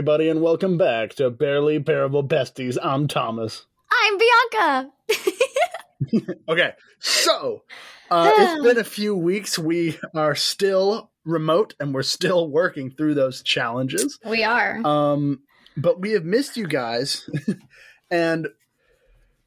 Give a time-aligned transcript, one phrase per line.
[0.00, 2.78] everybody, and welcome back to Barely Bearable Besties.
[2.82, 3.66] I'm Thomas.
[3.92, 4.90] I'm Bianca.
[6.48, 7.64] Okay, so
[8.10, 9.58] uh, it's been a few weeks.
[9.58, 14.18] We are still remote, and we're still working through those challenges.
[14.24, 14.80] we are.
[14.86, 15.40] Um,
[15.76, 17.28] but we have missed you guys,
[18.10, 18.48] and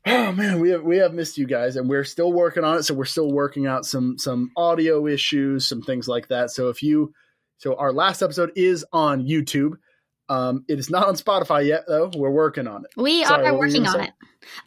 [0.05, 2.83] oh man, we have we have missed you guys, and we're still working on it.
[2.83, 6.51] So we're still working out some some audio issues, some things like that.
[6.51, 7.11] So if you,
[7.57, 9.77] so our last episode is on YouTube.
[10.29, 12.09] Um, it is not on Spotify yet, though.
[12.15, 12.91] We're working on it.
[12.95, 14.07] we sorry, are what were you working on say?
[14.07, 14.13] it.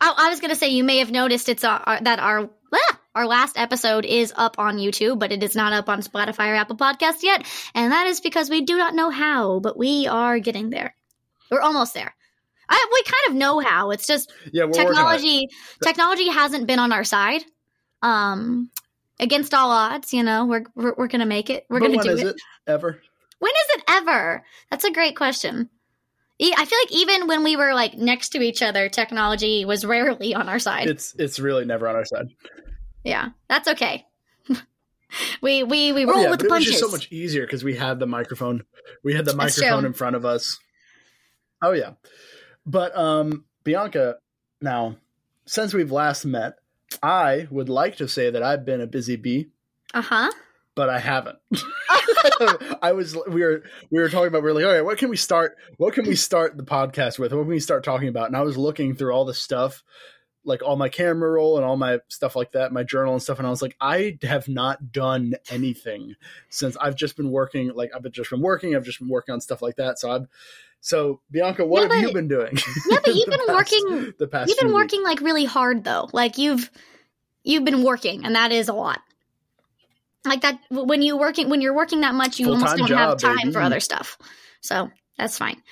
[0.01, 2.49] Oh, I was going to say you may have noticed it's our, our, that our
[2.75, 6.53] ah, our last episode is up on YouTube, but it is not up on Spotify
[6.53, 10.07] or Apple Podcasts yet, and that is because we do not know how, but we
[10.07, 10.95] are getting there.
[11.51, 12.15] We're almost there.
[12.69, 13.91] I, we kind of know how.
[13.93, 14.95] It's just Yeah, we're working on it.
[14.97, 15.49] technology.
[15.83, 17.45] Technology hasn't been on our side.
[18.03, 18.71] Um,
[19.19, 21.65] against all odds, you know, we're we're, we're going to make it.
[21.71, 22.27] We're But to do is it.
[22.29, 22.37] it
[22.67, 23.01] ever?
[23.39, 24.45] When is it ever?
[24.71, 25.69] That's a great question.
[26.41, 30.35] I feel like even when we were like next to each other, technology was rarely
[30.35, 30.87] on our side.
[30.89, 32.29] It's it's really never on our side.
[33.05, 34.05] yeah, that's okay.
[35.41, 36.73] we we we Oh, roll yeah, with the it was punches.
[36.73, 38.65] just so much easier because we had the microphone.
[39.03, 39.87] We had the That's microphone true.
[39.89, 40.59] in front of us.
[41.63, 41.93] Oh yeah,
[42.67, 44.17] but um, Bianca.
[44.61, 44.97] Now,
[45.47, 46.55] since we've last met,
[47.03, 49.49] I would like to say that I've been a busy bee,
[49.95, 50.31] Uh huh.
[50.77, 51.39] But I haven't.
[52.83, 55.09] I was we were we were talking about we are like, all right, what can
[55.11, 55.57] we start?
[55.79, 57.33] What can we start the podcast with?
[57.33, 58.29] What can we start talking about?
[58.29, 59.83] And I was looking through all the stuff,
[60.45, 63.39] like all my camera roll and all my stuff like that, my journal and stuff,
[63.39, 66.15] and I was like, I have not done anything
[66.51, 67.73] since I've just been working.
[67.75, 68.77] Like I've just been working.
[68.77, 69.99] I've just been working on stuff like that.
[69.99, 70.27] So I've
[70.81, 72.57] so Bianca, what Yeah, have you been doing?
[72.91, 74.13] Yeah, but you've been past- working.
[74.19, 74.49] the past.
[74.49, 76.09] You've been working like really hard though.
[76.13, 76.71] Like you've
[77.43, 79.01] you've been working, and that is a lot.
[80.27, 83.19] Like that when you working when you're working that much, you almost Full-time don't have
[83.19, 84.19] job, time for other stuff.
[84.61, 85.63] So that's fine.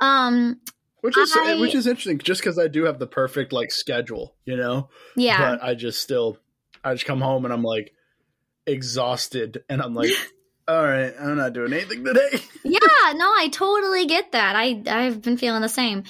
[0.00, 0.60] Um.
[1.00, 4.34] which is I- which is interesting, just because I do have the perfect like schedule,
[4.44, 4.88] you know.
[5.16, 5.38] Yeah.
[5.56, 6.38] but I just still,
[6.84, 7.92] I just come home and I'm like
[8.66, 10.10] exhausted, and I'm like,
[10.68, 12.38] all right, I'm not doing anything today.
[12.64, 12.78] yeah,
[13.14, 14.56] no, I totally get that.
[14.56, 16.04] I I've been feeling the same.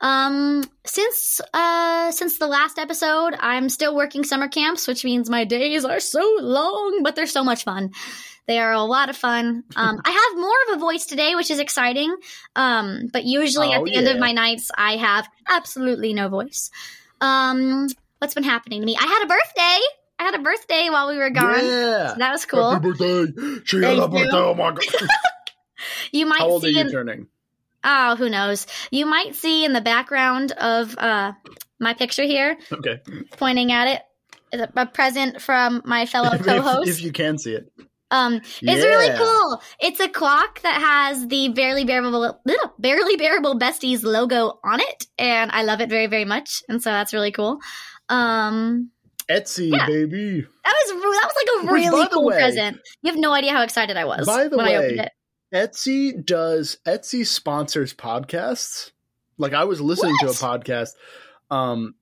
[0.00, 5.44] Um since uh since the last episode, I'm still working summer camps, which means my
[5.44, 7.90] days are so long, but they're so much fun.
[8.46, 9.64] They are a lot of fun.
[9.76, 12.14] Um I have more of a voice today, which is exciting.
[12.54, 16.70] Um but usually at Oh, the end of my nights I have absolutely no voice.
[17.20, 17.88] Um
[18.18, 18.96] what's been happening to me?
[18.96, 19.84] I had a birthday.
[20.20, 21.54] I had a birthday while we were gone.
[21.64, 22.70] Yeah, So that was cool.
[22.72, 23.60] Happy birthday!
[23.64, 24.08] She had a you.
[24.08, 24.30] birthday.
[24.32, 24.84] Oh my god!
[26.12, 27.26] You might How old are see you in- turning?
[27.90, 28.66] Oh, who knows?
[28.90, 31.32] You might see in the background of uh,
[31.80, 33.00] my picture here, Okay,
[33.38, 34.02] pointing at it,
[34.52, 36.88] is a- present from my fellow If- co-host.
[36.90, 37.72] if, you can see it.
[38.10, 39.62] um, it's really cool.
[39.80, 42.40] It's a clock that has the barely bearable,
[42.78, 46.62] barely bearable besties logo on it, and I love it very, very much.
[46.68, 47.58] And so that's really cool.
[48.08, 48.90] Um,
[49.30, 49.86] Etsy, Yeah.
[49.86, 50.40] baby.
[50.64, 52.78] that was that was like a really cool way- present.
[53.02, 55.12] You have no idea how excited I was By the when I opened way, it.
[55.52, 58.90] Etsy does Etsy sponsors podcasts.
[59.38, 60.90] Like I was listening to a podcast.
[61.50, 61.94] Um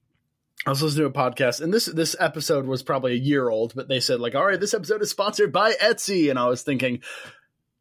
[0.67, 3.75] I was listening to a podcast and this this episode was probably a year old,
[3.75, 6.29] but they said like, all right, this episode is sponsored by Etsy.
[6.31, 7.03] And I was thinking,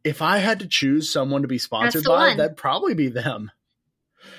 [0.03, 2.37] if I had to choose someone to be sponsored by, one.
[2.37, 3.49] that'd probably be them.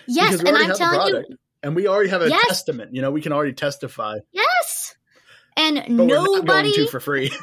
[0.06, 1.34] Yes, because we and I'm have telling you, product.
[1.62, 2.44] And we already have a Yes.
[2.46, 2.94] testament.
[2.94, 4.18] You know, we can already testify.
[4.30, 4.94] yes.
[5.56, 7.32] And But we're not going nobody to for free.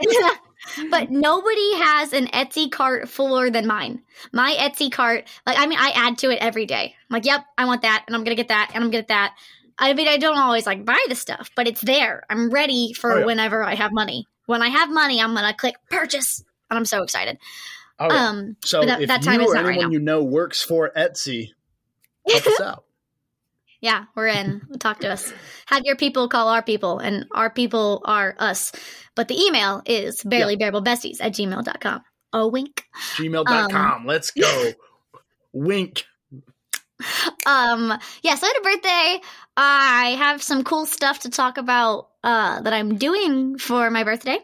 [0.90, 4.02] but nobody has an Etsy cart fuller than mine.
[4.32, 6.94] My Etsy cart, like I mean, I add to it every day.
[7.10, 9.08] I'm like, yep, I want that, and I'm gonna get that, and I'm gonna get
[9.08, 9.34] that.
[9.78, 12.24] I mean, I don't always like buy the stuff, but it's there.
[12.28, 13.24] I'm ready for Oh, yeah.
[13.26, 14.26] whenever I have money.
[14.46, 17.38] When I have money, I'm gonna click purchase, and I'm so excited.
[18.00, 18.28] Oh, yeah.
[18.28, 19.90] Um, so but that- if that time you is or not right now.
[19.90, 21.50] you know works for Etsy,
[22.28, 22.84] help us out.
[23.80, 24.62] Yeah, we're in.
[24.78, 25.32] Talk to us.
[25.66, 28.72] Have your people call our people, and our people are us.
[29.14, 32.02] But the email is barelybearablebesties at gmail.com.
[32.32, 32.84] Oh, wink.
[33.16, 33.74] Gmail.com.
[33.74, 34.72] Um, Let's go.
[35.52, 36.04] Wink.
[37.46, 39.20] um yeah so i had a birthday
[39.56, 44.36] i have some cool stuff to talk about uh that i'm doing for my birthday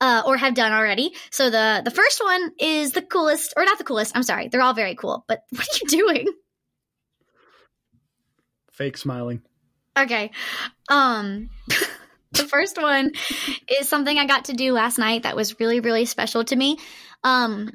[0.00, 3.78] uh or have done already so the the first one is the coolest or not
[3.78, 6.26] the coolest i'm sorry they're all very cool but what are you doing
[8.74, 9.42] Fake smiling.
[9.96, 10.30] okay
[10.88, 11.48] um
[12.32, 13.12] the first one
[13.68, 16.76] is something i got to do last night that was really really special to me
[17.22, 17.70] um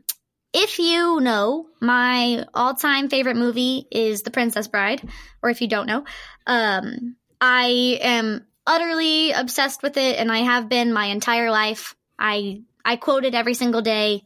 [0.53, 5.07] if you know, my all-time favorite movie is The Princess Bride,
[5.43, 6.05] or if you don't know,
[6.47, 11.95] um, I am utterly obsessed with it, and I have been my entire life.
[12.17, 14.23] I I quote it every single day.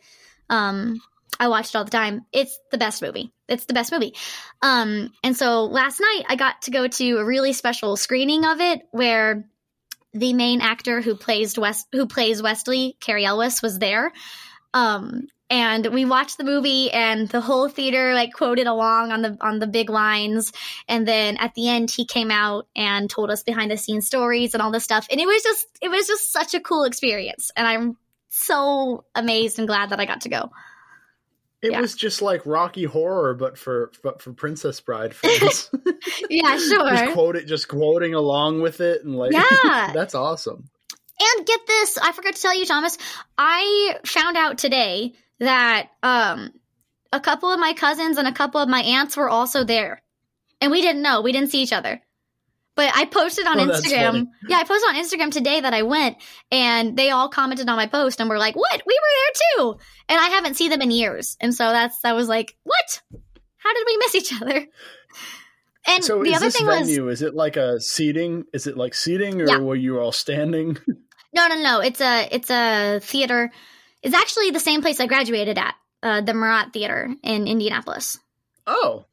[0.50, 1.02] Um,
[1.40, 2.26] I watch it all the time.
[2.32, 3.33] It's the best movie.
[3.48, 4.16] It's the best movie.
[4.62, 8.62] Um, and so last night I got to go to a really special screening of
[8.62, 9.46] it where
[10.14, 14.12] the main actor who plays West who plays Westley, Cary Elwes, was there.
[14.74, 19.38] Um, and we watched the movie and the whole theater like quoted along on the
[19.40, 20.52] on the big lines
[20.88, 24.54] and then at the end he came out and told us behind the scenes stories
[24.54, 27.52] and all this stuff and it was just it was just such a cool experience
[27.56, 27.98] and i'm
[28.30, 30.50] so amazed and glad that i got to go
[31.64, 31.80] It Yeah.
[31.82, 35.72] was just like Rocky Horror, but for but for Princess Bride fans.
[36.30, 39.92] yeah sure just quote it, just quoting along with it, and like, Yeah.
[39.94, 40.70] that's awesome.
[41.20, 42.98] And get this, I forgot to tell you, Thomas.
[43.38, 46.52] I found out today that um,
[47.14, 50.02] a couple of my cousins and a couple of my aunts were also there,
[50.60, 51.22] and we didn't know.
[51.22, 52.02] We didn't see each other.
[52.76, 54.28] But I posted on Oh, Instagram.
[54.50, 56.18] Yeah, I posted on Instagram today that I went,
[56.52, 58.82] and they all commented on my post and were like, "What?
[58.88, 59.80] We were there too!"
[60.10, 63.02] And I haven't seen them in years, and so that's that was like, "What?
[63.58, 64.68] How did we miss each other?"
[65.86, 67.10] And So the other thing was, venue?
[67.10, 68.46] Is it like a seating?
[68.54, 69.58] Is it like seating, or Yeah.
[69.58, 70.78] were you all standing?
[71.36, 71.80] No, no, no.
[71.80, 73.52] It's a it's a theater.
[74.04, 75.74] It's actually the same place I graduated at,
[76.04, 78.20] uh, the Murat Theater in Indianapolis.
[78.68, 79.06] Oh,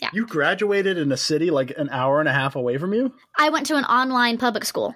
[0.00, 0.10] Yeah.
[0.12, 3.12] You graduated in a city like an hour and a half away from you.
[3.36, 4.94] I went to an online public school.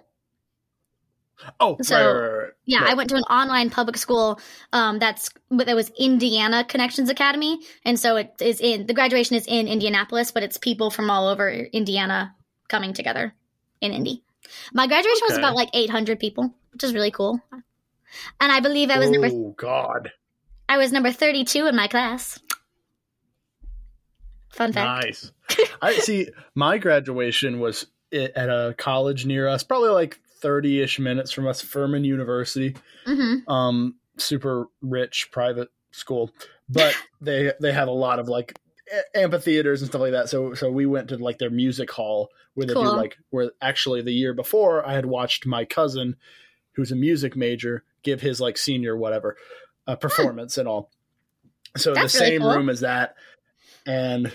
[1.60, 2.84] Oh, So- right, right, right, Yeah.
[2.84, 4.40] I went to an online public school.
[4.72, 9.46] Um, that's that was Indiana Connections Academy, and so it is in the graduation is
[9.46, 12.34] in Indianapolis, but it's people from all over Indiana
[12.68, 13.34] coming together
[13.80, 14.22] in Indy.
[14.72, 17.40] My graduation was about like 800 people, which is really cool.
[18.40, 20.12] And I believe I was number Oh God,
[20.68, 22.38] I was number 32 in my class.
[24.54, 25.04] Fun fact.
[25.04, 25.32] nice.
[25.82, 26.28] I see.
[26.54, 32.04] My graduation was at a college near us, probably like thirty-ish minutes from us, Furman
[32.04, 32.76] University.
[33.04, 36.30] hmm um super rich private school
[36.68, 38.56] but they they had a lot of like
[39.14, 42.64] amphitheaters and stuff like that so so we went to like their music hall where
[42.66, 46.14] they do like where actually the year before i had watched my cousin
[46.76, 49.36] who's a music major give his like senior whatever
[49.88, 50.90] uh, performance and all
[51.76, 52.50] so That's the really same cool.
[52.56, 53.16] room as that
[53.86, 54.30] and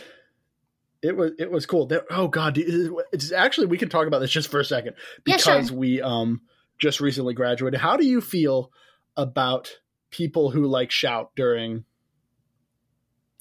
[1.01, 4.31] it was it was cool There- oh god it's actually we can talk about this
[4.31, 5.77] just for a second Yeah, because sure.
[5.77, 6.41] we um
[6.79, 8.71] just recently graduated how do you feel
[9.17, 9.71] about
[10.11, 11.83] people who like shout during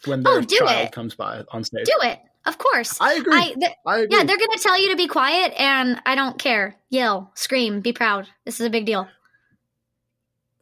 [0.04, 0.92] when their Oh, do child it.
[0.92, 2.18] comes by on stage Do it.
[2.46, 2.98] Of course.
[3.00, 3.54] i agree I
[3.86, 6.76] I, agree yeah, they're going to tell you to be quiet and I don't care.
[6.88, 8.26] Yell, scream, be proud.
[8.46, 9.08] This is a big deal.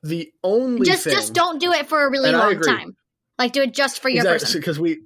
[0.02, 2.96] the only Just thing just don't do it for a really long time.
[3.38, 4.60] Like do it just for your person.
[4.60, 5.00] because we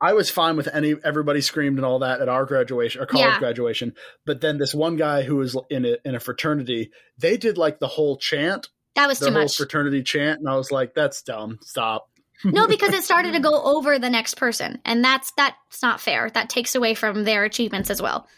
[0.00, 3.26] I was fine with any everybody screamed and all that at our graduation, our college
[3.34, 3.38] Yeah.
[3.38, 3.94] graduation.
[4.26, 7.78] But then this one guy who was in a in a fraternity, they did like
[7.78, 9.56] the whole chant, That was the too whole much.
[9.56, 11.58] fraternity chant, and I was like, "That's dumb.
[11.62, 12.06] Stop."
[12.44, 16.28] no, because it started to go over the next person, and that's that's not fair.
[16.30, 18.28] That takes away from their achievements as well.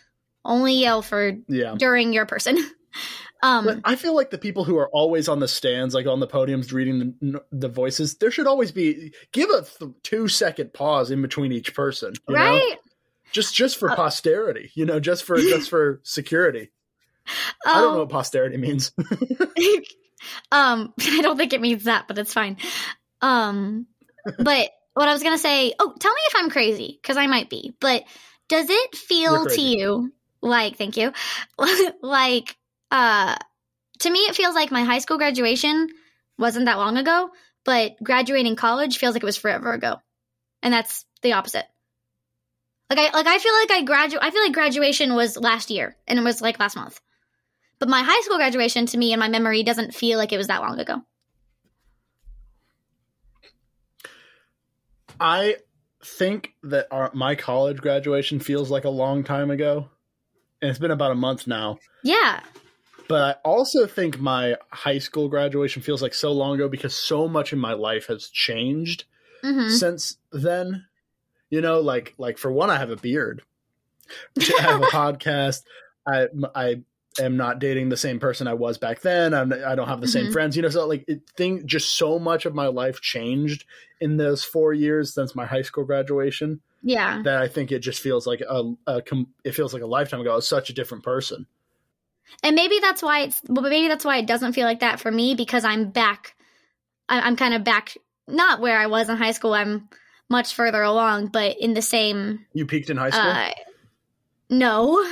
[0.44, 2.59] Only yell for Yeah, during your person.
[3.43, 6.21] um, but I feel like the people who are always on the stands, like on
[6.21, 10.73] the podiums, reading the, the voices, there should always be give a th- two second
[10.73, 12.41] pause in between each person, you know?
[12.41, 12.77] right?
[13.33, 16.71] Just just for Uh, posterity, you know, just for just for security.
[17.67, 18.93] I don't know Oh, what posterity means.
[20.52, 22.57] um, I don't think it means that, but it's fine.
[23.21, 23.87] Um,
[24.38, 27.50] but what I was gonna say, oh, tell me if I'm crazy because I might
[27.50, 27.75] be.
[27.81, 28.05] But
[28.49, 31.12] does it feel to you like, thank you,
[32.02, 32.55] like,
[32.90, 33.37] uh,
[34.00, 35.88] to me, it feels like my high school graduation
[36.38, 37.31] wasn't that long ago,
[37.64, 39.97] but graduating college feels like it was forever ago,
[40.62, 41.66] and that's the opposite.
[42.88, 44.23] Like I like I feel like I graduate.
[44.23, 47.00] I feel like graduation was last year, and it was like last month.
[47.78, 50.47] But my high school graduation to me in my memory doesn't feel like it was
[50.47, 51.02] that long ago.
[55.19, 55.57] I
[56.05, 59.88] think that our, my college graduation feels like a long time ago,
[60.62, 61.78] and it's been about a month now.
[62.05, 62.40] Yeah.
[63.08, 67.28] But I also think my high school graduation feels like so long ago because so
[67.28, 69.04] much in my life has changed
[69.42, 70.86] hmm since then.
[71.50, 73.42] You know, like like for one, I have a beard.
[74.58, 75.62] I have a podcast.
[76.06, 76.82] I I
[77.20, 79.32] am not dating the same person I was back then.
[79.32, 80.32] I'm, I don't have the same Mhm.
[80.32, 80.56] friends.
[80.56, 83.64] You know, so like it, thing just so much of my life changed
[84.00, 87.22] in those four years since my high school graduation Yeah.
[87.22, 90.20] that I think it just feels like a, a com- it feels like a lifetime
[90.20, 90.32] ago.
[90.32, 91.46] I was such a different person.
[92.42, 95.11] And maybe that's why it's well, maybe that's why it doesn't feel like that for
[95.11, 96.35] me because I'm back.
[97.09, 99.54] I'm kind of back, not where I was in high school.
[99.54, 99.88] I'm
[100.28, 102.47] much further along, but in the same.
[102.52, 103.23] You peaked in high school.
[103.23, 103.50] Uh,
[104.50, 105.06] no,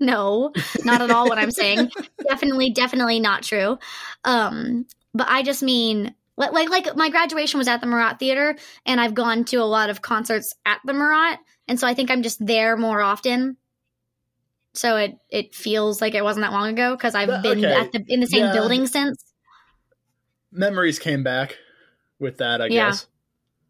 [0.00, 0.52] no,
[0.84, 1.28] not at all.
[1.28, 1.90] what I'm saying,
[2.28, 3.78] definitely, definitely not true.
[4.24, 8.56] Um, but I just mean Like, like, like my graduation was at the Murat Theater,
[8.86, 12.10] and I've gone to a lot of concerts at the Murat, and so I think
[12.10, 13.56] I'm just there more often.
[14.74, 17.72] So it it feels like it wasn't that long ago because I've But- been okay.
[17.74, 18.52] at the in the same Yeah.
[18.52, 19.22] building since.
[20.50, 21.56] Memories came back
[22.18, 22.90] with that, I Yeah.
[22.90, 23.06] guess.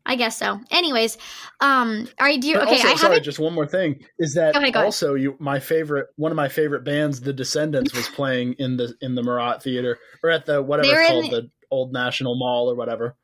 [0.04, 0.60] I guess so.
[0.72, 1.16] Anyways,
[1.60, 2.76] um, are you do you, But okay?
[2.82, 4.86] also, I sorry, just one more thing is that Go ahead, go ahead.
[4.86, 8.94] also you my favorite one of my favorite bands, The Descendents, was playing in the
[9.00, 12.68] in the Murat Theater or at the whatever it's in called, the Old National Mall
[12.68, 13.14] or whatever.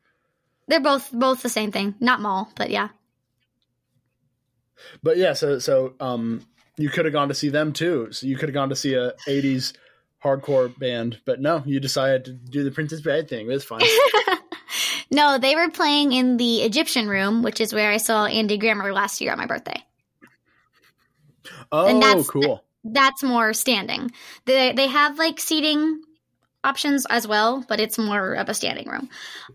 [0.69, 2.89] They're both both the same thing, not mall, but yeah.
[5.03, 6.45] But yeah, so so um
[6.79, 8.07] you could have gone to see them too.
[8.11, 9.73] So you could have gone to see a '80s
[10.23, 13.45] hardcore band, but no, you decided to do the Princess Bride thing.
[13.45, 13.81] It was fine.
[15.11, 18.93] no, they were playing in the Egyptian room, which is where I saw Andy Grammer
[18.93, 19.83] last year on my birthday.
[21.71, 22.63] Oh, and that's- cool.
[22.85, 24.11] That's more standing.
[24.45, 26.01] They they have like seating
[26.63, 29.09] options as well, but it's more of a standing room.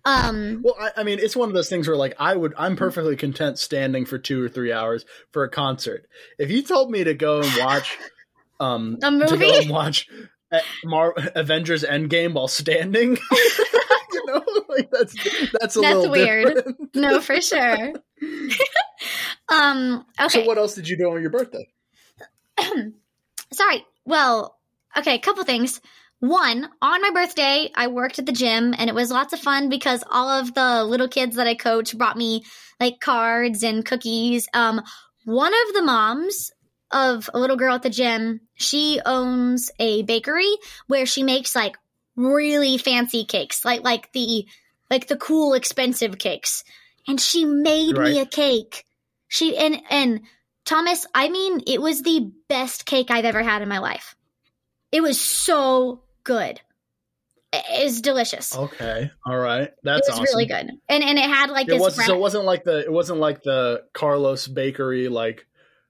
[0.04, 2.76] Um, Well, I, I mean, it's one of those things where, like, I would, I'm
[2.76, 6.06] perfectly content standing for two or three hours for a concert.
[6.38, 7.98] If you told me to go and watch,
[8.60, 9.56] um, A to go movie?
[9.56, 10.08] and watch
[10.52, 15.14] uh, Mar- Avengers Endgame while standing, you know, like that's
[15.60, 16.54] that's a That's little weird.
[16.54, 16.96] different.
[16.96, 17.92] no, for sure.
[19.48, 20.28] um, okay.
[20.42, 21.68] So, what else did you do on your birthday?
[23.52, 23.84] Sorry.
[24.04, 24.56] Well,
[24.96, 25.80] okay, a couple things.
[26.20, 29.68] One, on my birthday, I worked at the gym and it was lots of fun
[29.68, 32.44] because all of the little kids that I coach brought me
[32.80, 34.48] like cards and cookies.
[34.54, 34.82] Um,
[35.24, 36.50] one of the moms
[36.90, 40.50] of a little girl at the gym, she owns a bakery
[40.86, 41.76] where she makes like
[42.16, 44.46] really fancy cakes, like like the
[44.90, 46.64] like the cool expensive cakes.
[47.06, 48.84] And she made me a cake.
[49.28, 50.20] She and and
[50.64, 54.16] Thomas, I mean, it was the best cake I've ever had in my life.
[54.90, 56.60] It was so good.
[57.52, 58.56] It was delicious.
[58.56, 60.24] Okay, all right, that's it was awesome.
[60.24, 61.80] really good, and and it had like It this.
[61.80, 65.46] was so it wasn't like the it wasn't like the Carlos Bakery like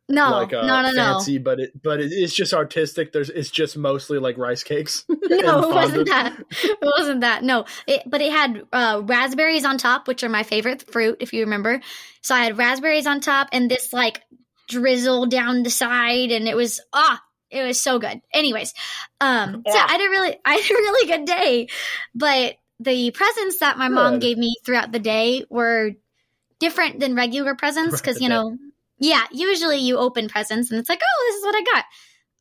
[0.09, 3.13] no, like uh, no, no, no, fancy, but it but it, it's just artistic.
[3.13, 5.07] There's it's just mostly like rice cakes.
[5.09, 5.17] no,
[5.71, 6.39] it wasn't that.
[6.63, 7.43] It wasn't that.
[7.43, 11.33] No, it, but it had uh, raspberries on top, which are my favorite fruit, if
[11.33, 11.81] you remember.
[12.21, 14.21] So I had raspberries on top, and this like
[14.69, 17.23] drizzle down the side, and it was ah,
[17.55, 18.21] it was so good.
[18.33, 18.75] Anyways,
[19.21, 19.87] um, so Ah.
[19.89, 21.69] I had a really, I had a really good day,
[22.15, 25.93] but the presents that my mom gave me throughout the day were
[26.59, 28.57] different than regular presents because you know,
[28.99, 31.85] yeah, usually you open presents and it's like, oh, this is what I got.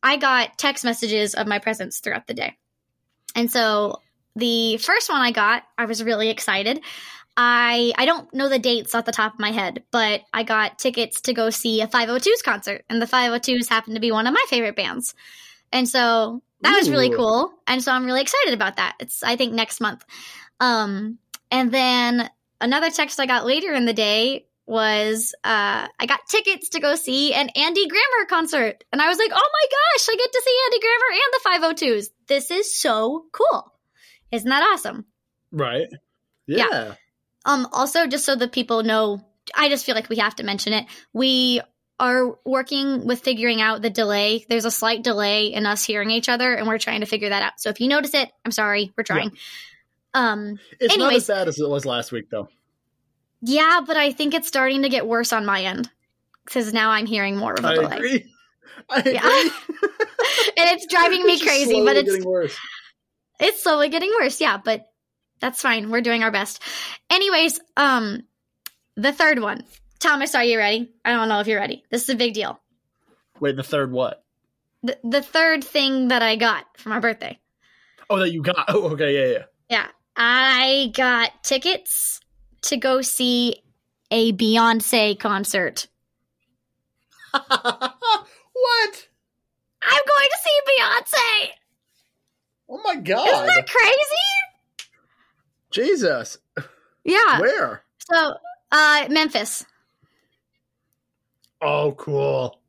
[0.02, 2.56] I got text messages of my presents throughout the day.
[3.34, 4.00] And so
[4.36, 6.80] the first one I got, I was really excited.
[7.36, 10.78] I I don't know the dates off the top of my head, but I got
[10.78, 14.34] tickets to go see a 502s concert, and the 502s happened to be one of
[14.34, 15.14] my favorite bands.
[15.72, 17.52] And so that was really cool.
[17.66, 18.94] And so I'm really excited about that.
[19.00, 20.04] It's I think next month.
[20.60, 21.18] Um
[21.50, 26.70] and then another text I got later in the day was uh I got tickets
[26.70, 28.84] to go see an Andy Grammer concert.
[28.92, 31.84] And I was like, "Oh my gosh, I get to see Andy Grammer and the
[31.86, 32.10] 502s.
[32.28, 33.72] This is so cool."
[34.30, 35.04] Isn't that awesome?
[35.52, 35.88] right.
[36.46, 36.66] Yeah.
[36.70, 36.94] Yeah.
[37.44, 39.20] Um, also, just so that people know,
[39.54, 40.86] I just feel like we have to mention it.
[41.12, 41.60] We
[42.00, 44.44] are working with figuring out the delay.
[44.48, 47.42] There's a slight delay in us hearing each other, and we're trying to figure that
[47.42, 47.52] out.
[47.58, 48.92] So if you notice it, I'm sorry.
[48.96, 49.32] We're trying.
[50.14, 52.48] Um, It's not as bad as it was last week, though.
[53.42, 55.90] yeah, but I think it's starting to get worse on my end
[56.44, 58.32] because now I'm hearing more of a I delay, agree.
[58.90, 59.12] I agree.
[59.14, 59.22] Yeah.
[60.56, 61.84] and it's driving me It's crazy.
[61.84, 62.56] But it's getting worse.
[63.40, 64.86] it's slowly getting worse yeah but
[65.40, 65.90] that's fine.
[65.90, 66.62] We're doing our best.
[67.10, 68.22] Anyways um
[68.96, 69.64] the third one.
[69.98, 70.92] Thomas are you ready?
[71.04, 71.84] I don't know if you're ready.
[71.90, 72.60] This is a big deal.
[73.40, 74.24] Wait, the third what?
[74.84, 77.38] the, the third thing that i got for my birthday.
[78.10, 78.66] Oh, that you got.
[78.68, 79.44] Oh, okay, yeah, yeah.
[79.70, 79.86] yeah.
[80.16, 82.20] I got tickets
[82.62, 83.56] to go see
[84.10, 85.88] a beyonce concert.
[88.56, 89.08] What?
[89.82, 91.48] i'm going to see beyonce
[92.70, 93.28] Oh my god!
[93.28, 94.30] isn't that crazy
[95.74, 96.38] Jesus,
[97.04, 97.82] yeah where?
[98.10, 98.34] so
[98.72, 99.66] uh memphis
[101.64, 102.60] Oh, cool.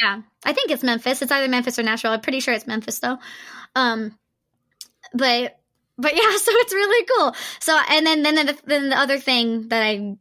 [0.00, 1.22] Yeah, I think it's Memphis.
[1.22, 2.12] It's either Memphis or Nashville.
[2.12, 3.18] I'm pretty sure it's Memphis though.
[3.74, 4.16] Um,
[5.12, 5.58] but
[5.96, 7.34] but yeah, so it's really cool.
[7.58, 10.16] So and then then the, then the other thing that I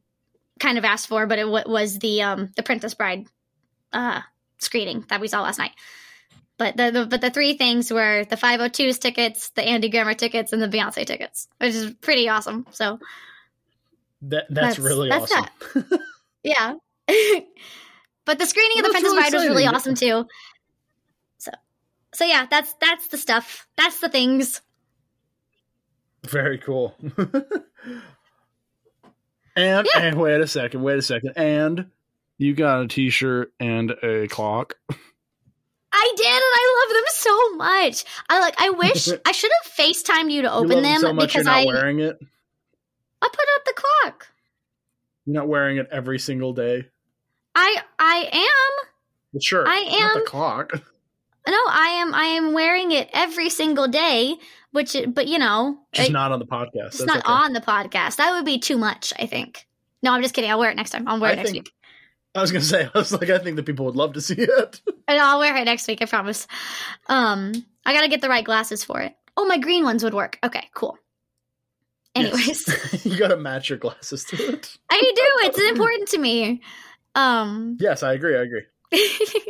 [0.59, 3.27] kind of asked for, but it wa- was the um the Princess Bride
[3.93, 4.21] uh
[4.57, 5.71] screening that we saw last night.
[6.57, 10.53] But the, the but the three things were the 502s tickets, the Andy Grammer tickets,
[10.53, 12.65] and the Beyonce tickets, which is pretty awesome.
[12.71, 12.99] So
[14.23, 15.99] That that's, That's- really that's awesome.
[16.43, 16.73] yeah.
[18.25, 20.25] but the screening Well, of the Princess really Bride was really awesome too.
[21.37, 21.51] So,
[22.13, 23.67] so yeah, that's that's the stuff.
[23.77, 24.61] That's the things.
[26.27, 26.95] Very cool.
[29.55, 30.01] and Yeah.
[30.01, 31.33] and wait a second, wait a second.
[31.35, 31.91] And
[32.37, 34.75] you got a t-shirt and a clock.
[35.93, 38.05] I did, and I love them so much.
[38.29, 38.55] I like.
[38.59, 41.53] I wish I should have Facetimed you to open love them so much because you're
[41.53, 42.17] not I wearing it.
[43.21, 44.27] I put up the clock.
[45.25, 46.87] You're not wearing it every single day.
[47.55, 49.41] I I am.
[49.41, 49.67] Shirt.
[49.69, 50.71] I Not the clock.
[51.49, 52.13] No, I am.
[52.13, 54.35] I am wearing it every single day.
[54.71, 56.87] Which, but you know, it- not on the podcast.
[56.87, 57.31] it's That's not okay.
[57.31, 58.17] on the podcast.
[58.17, 59.13] That would be too much.
[59.17, 59.65] I think.
[60.03, 60.51] No, I'm just kidding.
[60.51, 61.07] I'll wear it next time.
[61.07, 61.73] I'll wear it I next think- week.
[62.35, 64.35] I was gonna say, I was like, I think that people would love to see
[64.39, 64.81] it.
[65.09, 66.01] And I'll wear it next week.
[66.01, 66.47] I promise.
[67.07, 67.53] Um,
[67.85, 69.15] I gotta get the right glasses for it.
[69.37, 70.37] Oh, my green ones would work.
[70.43, 70.97] Okay, cool.
[72.13, 73.05] Anyways, Yes.
[73.05, 74.77] you gotta match your glasses to it.
[74.91, 75.47] I do.
[75.47, 76.61] It's important to me.
[77.15, 78.35] Um, Yes, I agree.
[78.35, 78.63] I agree.
[78.91, 79.47] this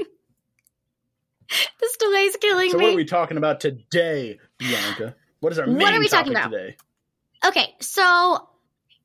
[1.98, 2.84] delay's killing So me.
[2.84, 5.15] So, what are we talking about today, Bianca?
[5.39, 6.55] What is our What main are we talking topic about?
[6.57, 6.77] today?
[7.46, 8.48] Okay, so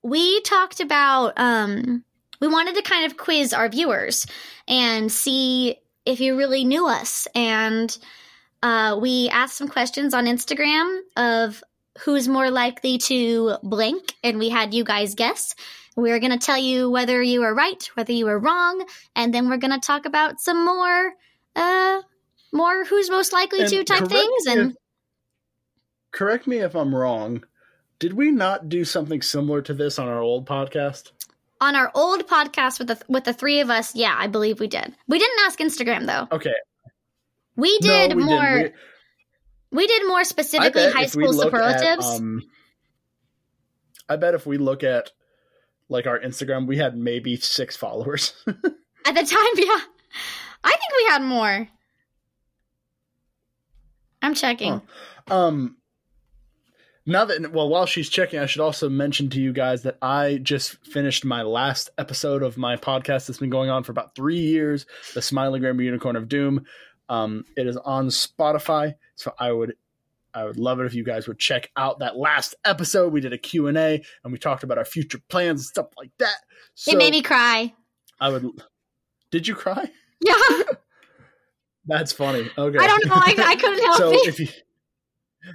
[0.02, 2.04] we talked about um
[2.42, 4.26] we wanted to kind of quiz our viewers
[4.66, 7.96] and see if you really knew us and
[8.62, 11.62] uh we asked some questions on Instagram of
[12.00, 15.54] who's more likely to blink and we had you guys guess.
[15.94, 19.32] We are going to tell you whether you were right, whether you were wrong, and
[19.32, 21.12] then we're going to talk about some more
[21.54, 22.02] uh
[22.52, 24.76] more who's most likely And to type things and if-
[26.10, 27.44] correct me if I'm wrong.
[27.98, 31.12] Did we not do something similar to this on our old podcast?
[31.62, 34.66] On our old podcast with the with the three of us, yeah, I believe we
[34.66, 34.94] did.
[35.08, 36.26] We didn't ask Instagram though.
[36.36, 36.52] Okay,
[37.56, 38.56] We did no, we more.
[38.56, 38.70] We,
[39.72, 42.06] We- did more specifically high school look at, superlatives.
[42.20, 42.42] um,
[44.08, 45.10] I bet if we look at
[45.88, 48.34] like our Instagram, we had maybe six followers.
[48.46, 49.80] At the time, yeah,
[50.64, 51.68] I think we had more.
[54.22, 54.80] I'm checking.
[55.28, 55.34] Huh.
[55.46, 55.76] Um,
[57.06, 60.38] now that well, while she's checking, I should also mention to you guys that I
[60.42, 64.38] just finished my last episode of my podcast that's been going on for about three
[64.38, 66.64] years, the Smiling Grammar Unicorn of Doom.
[67.08, 69.74] Um, it is on Spotify, so I would
[70.34, 73.12] I would love it if you guys would check out that last episode.
[73.12, 75.88] We did a Q and A, and we talked about our future plans and stuff
[75.96, 76.36] like that.
[76.74, 77.74] So it made me cry.
[78.20, 78.48] I would.
[79.30, 79.90] Did you cry?
[80.20, 80.34] Yeah,
[81.86, 82.48] That's funny.
[82.56, 82.78] Okay.
[82.78, 83.14] I don't know.
[83.14, 84.28] I, I couldn't help so it.
[84.28, 84.48] if you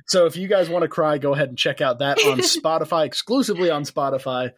[0.06, 3.06] so if you guys want to cry go ahead and check out that on spotify
[3.06, 4.52] exclusively on spotify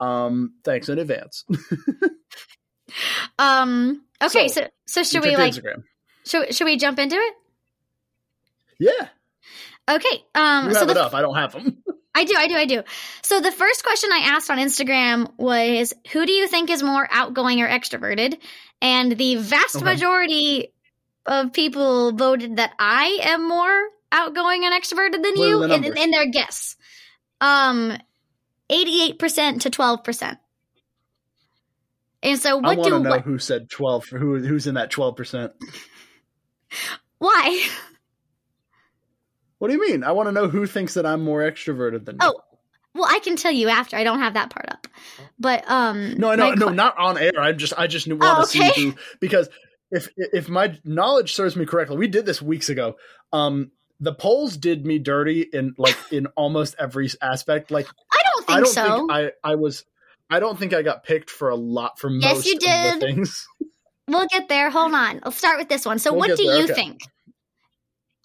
[0.00, 1.44] um thanks in advance
[3.38, 4.02] um.
[4.22, 5.82] Okay, So, so so, should we like instagram
[6.24, 7.34] should should we jump into it?
[8.78, 9.08] yeah
[9.90, 10.24] Okay.
[10.34, 10.68] Um.
[10.68, 11.82] you so have the up i don't have them
[12.14, 12.82] I do, I do, I do.
[13.22, 17.08] So the first question I asked on Instagram was, "Who do you think is more
[17.10, 18.38] outgoing or extroverted?"
[18.82, 19.86] And the vast Okay.
[19.86, 20.74] majority
[21.24, 26.10] of people voted that I am more outgoing and extroverted than What you in, in
[26.12, 26.76] their guess.
[27.40, 27.96] Um,
[28.70, 30.38] eighty-eight percent to twelve percent.
[32.22, 33.22] And so, what i want to know what?
[33.22, 35.50] who said 12 who who's in that 12%
[37.18, 37.66] Why?
[39.58, 42.16] what do you mean i want to know who thinks that i'm more extroverted than
[42.16, 42.20] you.
[42.22, 42.40] Oh,
[42.94, 43.96] Well, I can tell you after.
[43.96, 44.86] I don't have that part up,
[45.38, 46.14] but um.
[46.14, 48.46] no i know no que- not on air i just i just want Oh, to
[48.46, 49.48] see who because
[49.90, 52.94] if if my knowledge serves me correctly we did this weeks ago
[53.32, 53.72] um
[54.02, 58.56] the polls did me dirty in like in almost every aspect like I don't think
[58.56, 58.96] I don't so.
[58.98, 59.84] think I I was
[60.28, 62.94] I don't think I got picked for a lot for Yes, most you of did.
[62.96, 63.46] the things.
[64.08, 64.70] We'll get there.
[64.70, 65.20] Hold on.
[65.24, 65.98] Let's start with this one.
[65.98, 66.74] So, We'll what do there, you okay.
[66.74, 67.00] think?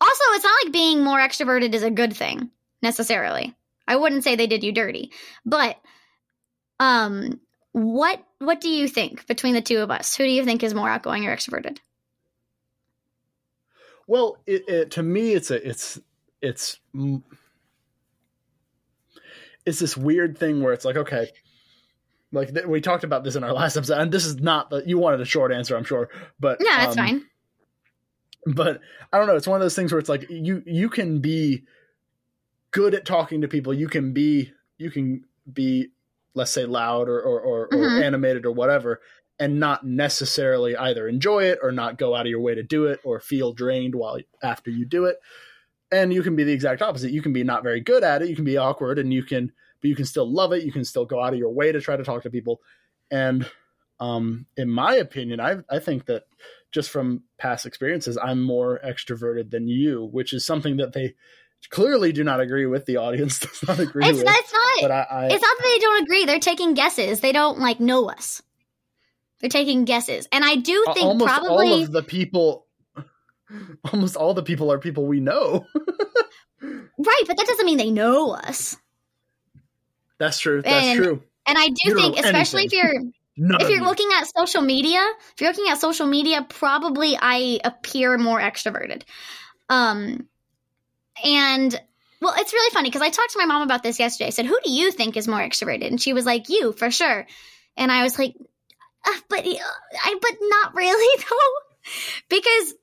[0.02, 2.50] Also, it's not like being more extroverted is a good thing
[2.82, 3.56] necessarily.
[3.88, 5.12] I wouldn't say they did you dirty,
[5.46, 5.78] but
[6.80, 7.40] um,
[7.74, 10.16] what what do you think between the two of us?
[10.16, 11.78] Who do you think is more outgoing or extroverted?
[14.08, 16.00] Well, it, it to me it's a it's
[16.42, 16.80] it's
[19.66, 21.30] it's this weird thing where it's like okay,
[22.32, 24.84] like th- we talked about this in our last episode, and this is not the
[24.86, 27.26] you wanted a short answer, I'm sure, but Yeah, that's um, fine.
[28.56, 28.80] but
[29.12, 29.36] I don't know.
[29.36, 31.64] It's one of those things where it's like you you can be
[32.72, 33.74] good at talking to people.
[33.74, 35.90] You can be you can be
[36.34, 38.00] let's say loud or or, or, Mhm.
[38.00, 39.02] or animated or whatever,
[39.40, 42.86] and not necessarily either enjoy it or not go out of your way to do
[42.86, 45.18] it or feel drained while after you do it.
[45.92, 47.12] And you can be the exact opposite.
[47.12, 48.30] You can be not very good at it.
[48.30, 50.64] You can be awkward, and you can but you can still love it.
[50.64, 52.62] You can still go out of your way to try to talk to people.
[53.12, 53.50] And
[54.00, 56.24] um, in my opinion, I I think that
[56.72, 61.16] just from past experiences, I'm more extroverted than you, which is something that they
[61.70, 62.86] clearly do not agree with.
[62.86, 64.26] The audience does not agree It's with.
[64.26, 64.82] that's not.
[64.82, 66.26] but I, I it's not that they don't agree.
[66.26, 67.22] They're taking guesses.
[67.22, 68.42] They don't like know us.
[69.40, 72.66] They're taking guesses, and I do think almost probably all of the people,
[73.94, 75.66] almost all the people are people we know.
[77.00, 78.76] Right, but that doesn't mean they know us.
[80.18, 80.64] That's true.
[80.64, 81.24] That's And- true.
[81.46, 82.92] And I do You think, especially if you're
[83.38, 83.86] None if you're you.
[83.86, 85.00] looking at social media,
[85.34, 89.04] if you're looking at social media, probably I appear more extroverted.
[89.70, 90.28] Um,
[91.24, 91.80] and
[92.20, 94.28] well, it's really funny because I talked to my mom about this yesterday.
[94.28, 96.90] I said, "Who do you think is more extroverted?" And she was like, "You for
[96.90, 97.28] sure."
[97.78, 98.34] And I was like,
[99.06, 99.58] uh, "But uh,
[100.04, 102.74] I, but not really though, because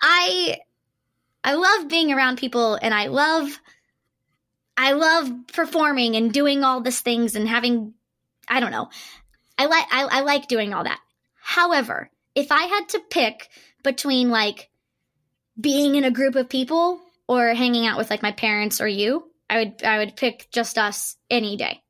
[0.00, 0.58] I,
[1.44, 3.58] I love being around people, and I love."
[4.80, 7.94] I love performing and doing all these things and having
[8.46, 8.88] I don't know.
[9.58, 11.00] I like I, I like doing all that.
[11.34, 13.48] However, if I had to pick
[13.82, 14.70] between like
[15.60, 19.24] being in a group of people or hanging out with like my parents or you,
[19.50, 21.82] I would I would pick just us any day.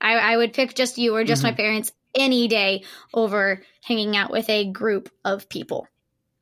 [0.00, 4.30] I, I would pick just you or just my parents any day over hanging out
[4.30, 5.86] with a group of people.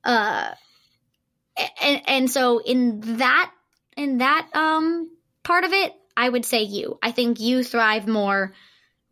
[0.05, 0.55] Uh
[1.83, 3.53] and and so in that
[3.97, 5.11] in that um
[5.43, 6.99] part of it, I would say you.
[7.03, 8.53] I think you thrive more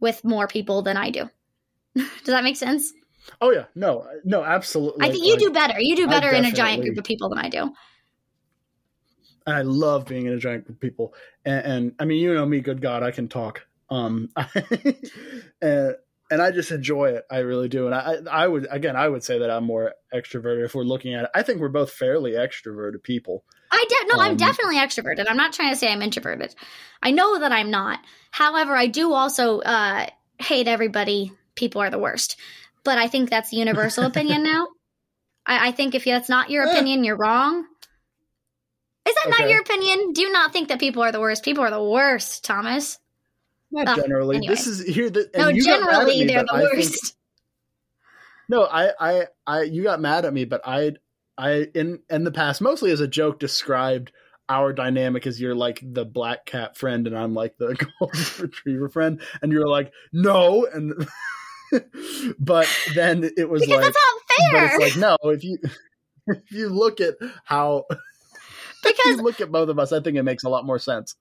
[0.01, 1.29] with more people than I do.
[1.97, 2.92] Does that make sense?
[3.40, 5.05] Oh yeah, no, no, absolutely.
[5.05, 5.81] I think you Like, do better.
[5.81, 7.73] You do better in a giant group of people than I do.
[9.47, 11.14] and I love being in a giant group of people.
[11.45, 13.66] And, and I mean, you know me, good God, I can talk.
[13.90, 14.31] Um,
[15.62, 15.97] and
[16.31, 17.25] and I just enjoy it.
[17.31, 17.87] I really do.
[17.87, 21.15] And I I would again, I would say that I'm more extroverted if we're looking
[21.15, 21.31] at it.
[21.35, 23.45] I think we're both fairly extroverted people.
[23.71, 25.27] I de- no, I'm Um, definitely extroverted.
[25.29, 26.55] I'm not trying to say I'm introverted.
[27.03, 27.99] I know that I'm not.
[28.31, 30.07] However, I do also uh,
[30.39, 31.33] hate everybody.
[31.57, 32.37] People are the worst.
[32.85, 34.69] But I think that's the universal opinion now.
[35.45, 36.71] I, I think if that's not your Eh.
[36.71, 37.65] opinion, you're wrong.
[39.09, 40.12] Is that not your opinion?
[40.12, 41.45] Do you not think that people are the worst?
[41.45, 42.99] People are the worst, Thomas.
[43.71, 44.37] Not Uh, generally.
[44.37, 44.55] anyway.
[44.55, 45.11] This is here.
[45.11, 47.17] That No, and you got mad at generally me, they're the I think- worst.
[48.49, 50.93] No, I, I, I, you got mad at me, but I,
[51.37, 54.13] I, in in the past, mostly as a joke, described
[54.49, 58.89] our dynamic as you're like the black cat friend, and I'm like the golden retriever
[58.89, 60.95] friend, and you're like, no, and,
[62.39, 64.67] but then it was because like, that's not but fair.
[64.81, 65.59] it's like, no, if you,
[66.29, 67.99] if you look at how, if
[68.85, 71.17] because you look at both of us, I think it makes a lot more sense.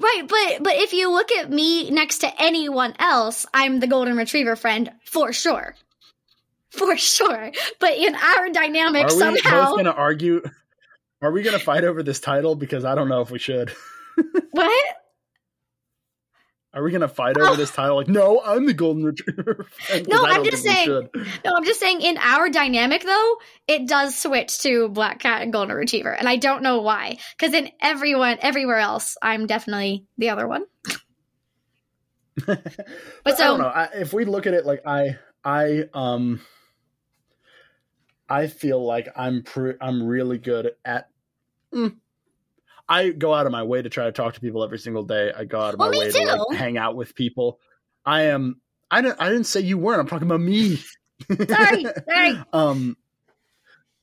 [0.00, 4.16] Right, but but if you look at me next to anyone else, I'm the golden
[4.16, 5.76] retriever friend for sure.
[6.70, 7.52] For sure.
[7.78, 10.42] But in our dynamic Are we somehow both going to argue?
[11.20, 12.54] Are we going to fight over this title?
[12.54, 13.72] Because I don't know if we should.
[14.50, 14.96] what?
[16.74, 17.56] Are we gonna fight over Oh.
[17.56, 17.96] this title?
[17.96, 19.66] Like, no, I'm the golden retriever.
[20.08, 21.08] No, I'm just saying-
[21.44, 23.36] No, I'm just saying in our dynamic though,
[23.68, 26.10] it does switch to black cat and golden retriever.
[26.12, 27.18] And I don't know why.
[27.38, 30.64] Cuz in everyone everywhere else, I'm definitely the other one.
[32.46, 32.64] but
[33.24, 33.66] But I so don't know.
[33.66, 36.40] I, if we look at it, like I, I, um,
[38.28, 41.10] I feel like I'm pre- I'm really good at.
[41.74, 41.96] mm,
[42.92, 45.32] I go out of my way to try to talk to people every single day.
[45.34, 47.58] I go out of Well, my way to like hang out with people.
[48.04, 48.60] I am.
[48.90, 49.20] I didn't.
[49.20, 50.00] I didn't say you weren't.
[50.00, 50.76] I'm talking about me.
[51.48, 52.42] sorry, sorry.
[52.52, 52.96] um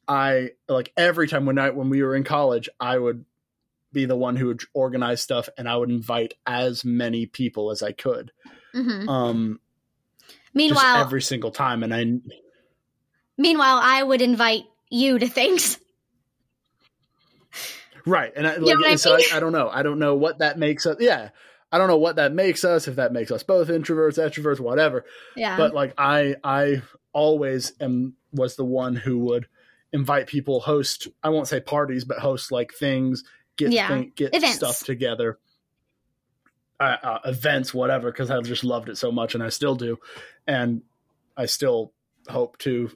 [0.10, 3.26] i like every time when i when we were in college i would
[3.94, 7.84] be the one who would organize stuff and i would invite as many people as
[7.84, 8.32] i could
[8.74, 9.60] hmm um
[10.56, 12.06] just Meanwhile, every single time and i
[13.38, 15.78] meanwhile I would invite you to things.
[18.06, 19.26] Right and i like what I so I, mean?
[19.34, 21.30] I don't know i don't know what that makes us yeah
[21.72, 25.06] i don't know what that makes us if that makes us both introverts extroverts whatever
[25.36, 25.58] Yeah.
[25.58, 26.82] but like i i
[27.14, 29.48] always am was the one who would
[29.92, 33.24] invite people host i won't say parties but host like things
[33.58, 33.88] get Yeah.
[33.88, 34.56] thing, get Events.
[34.56, 35.40] stuff together
[36.80, 39.98] uh, uh, events whatever because i just loved it so much and i still do
[40.48, 40.82] and
[41.36, 41.92] i still
[42.30, 42.90] hope to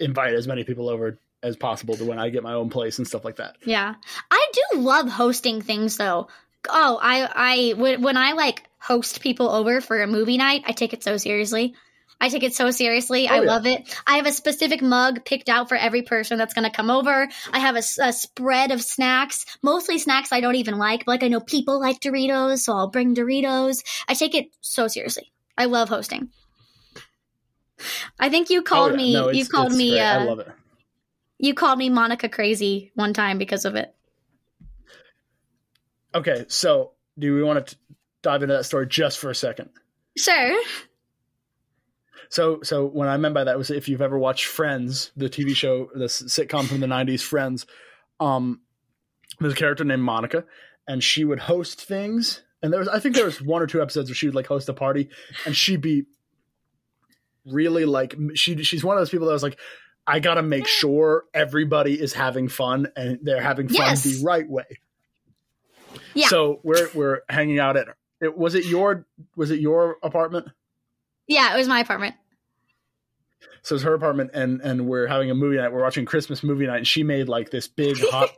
[0.00, 3.06] invite as many people over as possible to when i get my own place and
[3.06, 3.94] stuff like that Yeah.
[4.30, 6.28] I do love hosting things though.
[6.68, 10.92] Oh, I I when I like host people over for a movie night, I take
[10.92, 11.74] it so seriously.
[12.20, 13.28] I take it so seriously.
[13.28, 13.50] I Oh, yeah.
[13.52, 13.80] love it.
[14.06, 17.28] I have a specific mug picked out for every person that's going to come over.
[17.52, 17.82] I have a
[18.12, 21.04] spread of snacks, mostly snacks I don't even like.
[21.04, 23.84] But like I know people like Doritos, so I'll bring Doritos.
[24.08, 25.30] I take it so seriously.
[25.58, 26.30] I love hosting.
[28.18, 28.96] I think you called Oh, yeah.
[28.96, 29.12] me.
[29.12, 29.90] No, you called me.
[29.90, 30.00] great.
[30.02, 30.48] i Uh, love it
[31.38, 33.94] you called me Monica crazy one time because of it.
[36.14, 37.76] okay so do we want to
[38.22, 39.70] dive into that story just for a second
[40.16, 40.62] Sure.
[42.28, 45.54] So, so what I meant by that was if you've ever watched Friends, the TV
[45.54, 47.66] show, the sitcom from the '90s, Friends,
[48.18, 48.60] um,
[49.38, 50.44] there's a character named Monica,
[50.88, 52.42] and she would host things.
[52.62, 54.46] And there was, I think there was one or two episodes where she would like
[54.46, 55.10] host a party,
[55.44, 56.06] and she'd be
[57.44, 58.60] really like she.
[58.64, 59.58] She's one of those people that was like,
[60.06, 64.04] I gotta make sure everybody is having fun and they're having fun Yes.
[64.04, 64.64] the right way.
[66.14, 66.28] Yeah.
[66.28, 67.88] So we're we're hanging out at
[68.20, 70.48] it was it your was it your apartment?
[71.26, 72.14] Yeah, it was my apartment.
[73.62, 75.72] So it's her apartment and and we're having a movie night.
[75.72, 78.30] We're watching Christmas movie night and she made like this big hot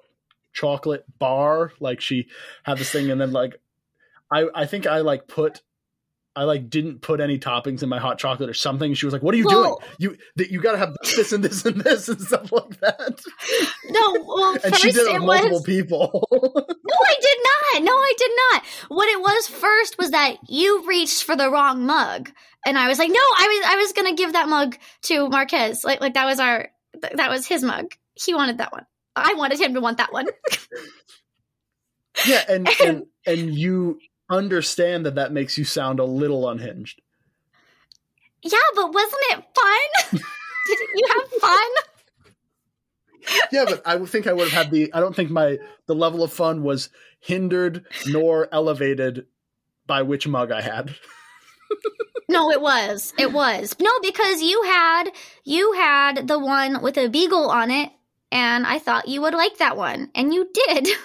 [0.53, 1.73] chocolate bar.
[1.81, 2.29] Like she
[2.63, 3.61] had this thing and then like
[4.33, 5.61] I I think I like put
[6.39, 8.95] I like didn't put any toppings in my hot chocolate or something.
[8.95, 10.13] She was like, "What are you Well- doing?
[10.13, 13.21] You that you got to have this and this and this and stuff like that."
[13.91, 15.63] No, well, And first she did it it multiple was.
[15.63, 16.29] people.
[16.91, 17.83] No, I did not.
[17.85, 18.63] No, I did not.
[18.89, 22.31] What it was first was that you reached for the wrong mug,
[22.67, 25.85] and I was like, no, I was I was gonna give that mug to Marquez.
[25.85, 26.69] Like like that was our
[27.15, 27.93] that was his mug.
[28.15, 28.87] He wanted that one.
[29.15, 30.29] I wanted him to want that one.
[32.27, 33.99] yeah, and and and you
[34.31, 37.01] understand that that makes you sound a little unhinged.
[38.43, 40.21] yeah, but wasn't it fun?
[40.67, 41.69] did you have fun?
[43.53, 44.93] Yeah, but I think I would have had the.
[44.95, 46.89] I don't think my the level of fun was
[47.21, 49.27] hindered nor elevated
[49.87, 50.95] by which mug I had.
[52.31, 53.15] No, it was.
[53.19, 53.75] It was.
[53.81, 55.05] No, because you had
[55.45, 57.91] you had the one with a beagle on it,
[58.31, 60.89] and I thought you would like that one, and you did.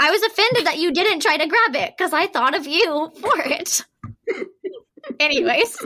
[0.00, 3.10] I was offended that you didn't try to grab it because I thought of you
[3.20, 3.84] for it.
[5.20, 5.76] Anyways,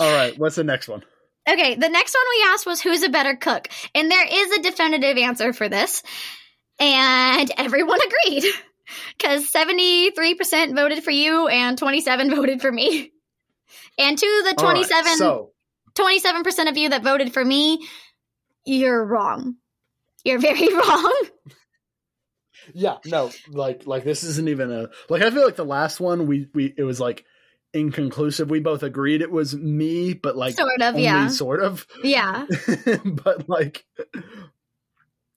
[0.00, 1.02] All right, what's the next one?
[1.48, 3.68] okay, the next one we asked was who's a better cook?
[3.94, 6.02] And there is a definitive answer for this.
[6.78, 8.44] And everyone agreed.
[9.16, 13.12] Because 73% voted for you and 27 voted for me.
[13.98, 15.52] And to the All right, 27 so
[15.98, 17.86] 27% of you that voted for me,
[18.64, 19.56] you're wrong.
[20.24, 21.14] You're very wrong.
[22.72, 25.22] Yeah, no, like like this isn't even a like.
[25.22, 27.24] I feel like the last one we we it was like
[27.72, 28.50] inconclusive.
[28.50, 31.28] We both agreed it was me, but like sort of, yeah.
[31.28, 31.86] sort of.
[32.02, 32.46] Yeah.
[33.04, 33.84] but like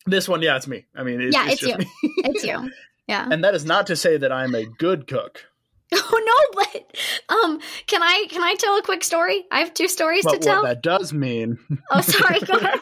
[0.06, 0.86] this one, yeah, it's me.
[0.96, 1.78] I mean, it's, Yeah, it's, it's you.
[1.78, 1.86] me.
[2.26, 2.72] It's you.
[3.08, 3.28] Yeah.
[3.30, 5.46] and that is not to say that I'm a good cook.
[5.94, 9.44] Oh no, but um can I can I tell a quick story?
[9.52, 10.64] I have two stories But to tell.
[10.64, 11.60] that does mean,
[11.92, 12.80] Oh sorry, go ahead.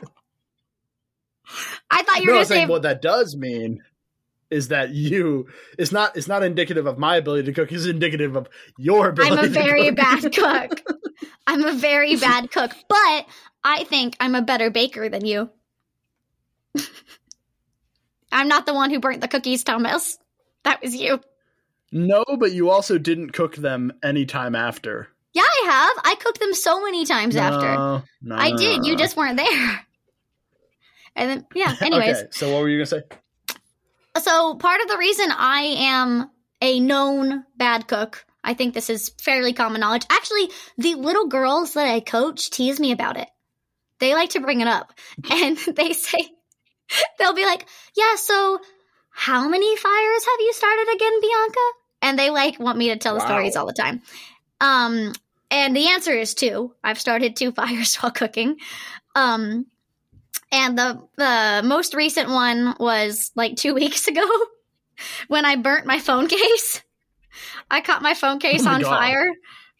[1.89, 3.81] I thought you were say saying what that does mean
[4.51, 7.71] is that you it's not it's not indicative of my ability to cook.
[7.71, 9.37] It's indicative of your ability.
[9.37, 9.95] I'm a very cook.
[9.95, 10.81] bad cook.
[11.47, 13.25] I'm a very bad cook, but
[13.63, 15.49] I think I'm a better baker than you.
[18.31, 20.17] I'm not the one who burnt the cookies, Thomas.
[20.63, 21.19] That was you.
[21.91, 25.07] No, but you also didn't cook them any time after.
[25.33, 26.03] Yeah, I have.
[26.05, 27.73] I cooked them so many times after.
[27.73, 28.81] No, no, I no, did.
[28.81, 29.85] no, You just weren't there.
[31.15, 32.17] And then, yeah, anyways.
[32.17, 33.01] okay, so what were you gonna say?
[34.19, 36.29] So, part of the reason I am
[36.61, 40.05] a known bad cook, I think this is fairly common knowledge.
[40.09, 43.27] Actually, the little girls that I coach tease me about it.
[43.99, 44.93] They like to bring it up.
[45.31, 46.17] And they say,
[47.19, 48.59] they'll be like, yeah, so
[49.09, 51.59] how many fires have you started again, Bianca?
[52.01, 53.25] And they like want me to tell the Wow.
[53.25, 54.01] stories all the time.
[54.61, 55.13] Um,
[55.51, 56.73] and the answer is two.
[56.83, 58.57] I've started two fires while cooking.
[59.15, 59.65] Um,
[60.51, 64.25] and the the most recent one was like two weeks ago
[65.27, 66.81] when I burnt my phone case.
[67.71, 68.89] I caught my phone case Oh my on God.
[68.89, 69.31] fire.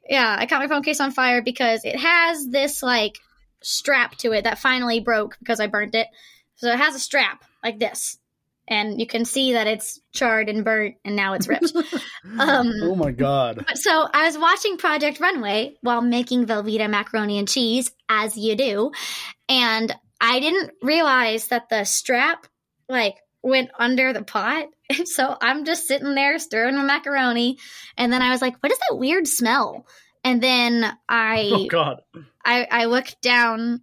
[0.08, 3.20] Yeah, I caught my phone case on fire because it has this like
[3.62, 6.08] strap to it that finally broke because I burnt it.
[6.56, 8.18] So it has a strap like this.
[8.72, 11.74] And you can see that it's charred and burnt and now it's ripped.
[12.40, 13.66] um Oh my god.
[13.74, 18.92] so I was watching Project Runway while making Velveeta macaroni and cheese, as you do,
[19.48, 22.48] and I didn't realize that the strap
[22.88, 24.68] like went under the pot.
[24.92, 27.60] And so I'm just sitting there stirring my macaroni,
[27.96, 29.86] and then I was like, "What is that weird smell?"
[30.24, 32.02] And then I Oh god.
[32.44, 33.82] I, I looked down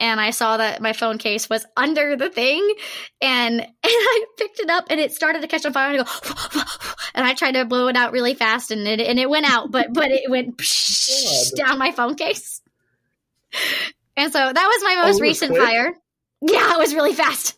[0.00, 2.74] and I saw that my phone case was under the thing
[3.20, 6.04] and, and I picked it up and it started to catch on fire and I
[6.04, 6.60] go
[7.14, 9.70] and I tried to blow it out really fast and it and it went out
[9.70, 10.60] but but it went
[11.56, 12.62] down my phone case.
[14.18, 15.62] And so that was my Oh, most was recent quick?
[15.62, 15.94] fire.
[16.42, 17.56] Yeah, it was really fast.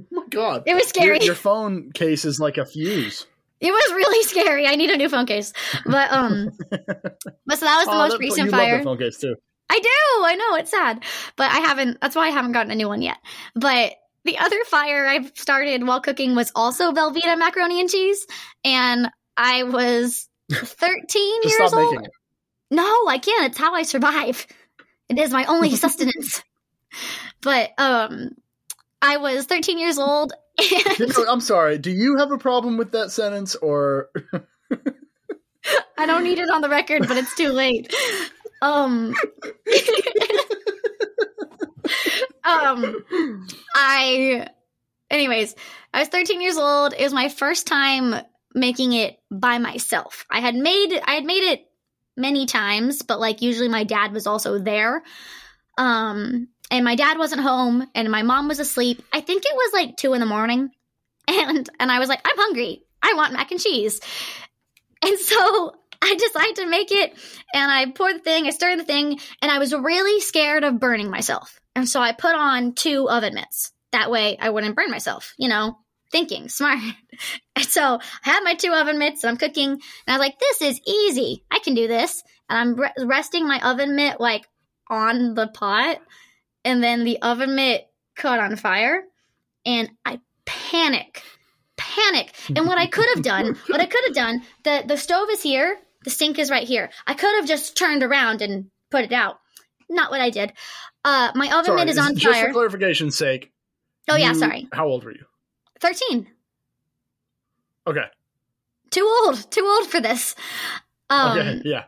[0.00, 0.64] Oh my god.
[0.66, 1.18] It was scary.
[1.22, 3.26] your phone case is like a fuse.
[3.60, 4.66] It was really scary.
[4.66, 5.52] I need a new phone case.
[5.86, 8.82] But um but so that was the Oh, most that- recent you fire.
[8.82, 9.36] phone case too.
[9.68, 10.24] I do.
[10.24, 11.02] I know it's sad,
[11.36, 11.98] but I haven't.
[12.00, 13.16] That's why I haven't gotten a new one yet.
[13.54, 13.94] But
[14.24, 18.26] the other fire I've started while cooking was also Velveeta macaroni and cheese,
[18.64, 22.06] and I was 13 Just years old.
[22.70, 23.46] No, I can't.
[23.50, 24.46] It's how I survive.
[25.08, 26.42] It is my only sustenance.
[27.40, 28.30] but um,
[29.02, 30.32] I was 13 years old,
[30.98, 31.78] and I'm sorry.
[31.78, 34.08] Do you have a problem with that sentence, or
[35.98, 37.92] I don't need it on the record, but it's too late.
[38.62, 39.14] Um,
[42.44, 43.04] um,
[43.74, 44.48] I
[45.10, 45.54] Anyways,
[45.94, 46.92] I was 13 years old.
[46.92, 48.14] It was my first time
[48.54, 50.26] making it by myself.
[50.30, 51.66] I had made I had made it
[52.16, 55.02] many times, but like usually my dad was also there.
[55.78, 59.02] Um and my dad wasn't home and my mom was asleep.
[59.12, 60.70] I think it was like two in the morning.
[61.28, 62.84] And and I was like, I'm hungry.
[63.02, 64.00] I want mac and cheese.
[65.04, 67.14] And so I decided to make it
[67.52, 70.78] and I poured the thing, I stirred the thing, and I was really scared of
[70.78, 71.60] burning myself.
[71.74, 73.72] And so I put on two oven mitts.
[73.92, 75.78] That way I wouldn't burn myself, you know,
[76.12, 76.80] thinking smart.
[77.54, 80.38] And so I had my two oven mitts and I'm cooking and I was like,
[80.38, 81.44] this is easy.
[81.50, 82.22] I can do this.
[82.48, 84.46] And I'm re- resting my oven mitt like
[84.88, 85.98] on the pot
[86.64, 89.02] and then the oven mitt caught on fire
[89.64, 91.22] and I panic.
[91.76, 92.32] Panic.
[92.54, 95.42] And what I could have done, what I could have done, the, the stove is
[95.42, 96.90] here, the sink is right here.
[97.06, 99.38] I could have just turned around and put it out.
[99.90, 100.52] Not what I did.
[101.04, 102.52] Uh, my oven Sorry, mitt is on just fire.
[102.52, 103.52] for clarification's sake.
[104.08, 104.68] oh yeah, you- sorry.
[104.72, 105.24] How old were you?
[105.80, 106.26] 13.
[107.86, 108.04] Okay.
[108.90, 109.50] Too old.
[109.50, 110.34] Too old for this.
[111.10, 111.62] Um, okay.
[111.64, 111.84] Yeah.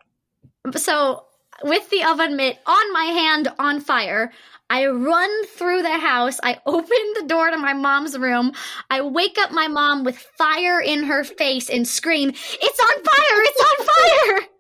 [0.77, 1.25] so
[1.63, 4.33] with the oven mitt on my hand on fire,
[4.71, 6.39] I run through the house.
[6.43, 8.53] I open the door to my mom's room.
[8.91, 13.43] I wake up my mom with fire in her face and scream, It's on fire!
[13.43, 14.49] It's on fire!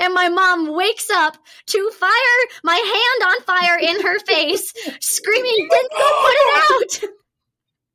[0.00, 2.10] And my mom wakes up to fire,
[2.64, 7.10] my hand on fire in her face, screaming, Then go put it out!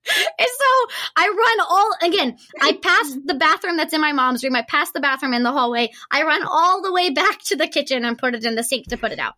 [0.08, 2.38] And so I run all again.
[2.62, 4.56] I pass the bathroom that's in my mom's room.
[4.56, 5.92] I pass the bathroom in the hallway.
[6.12, 8.88] I run all the way back to the kitchen and put it in the sink
[8.90, 9.34] to put it out.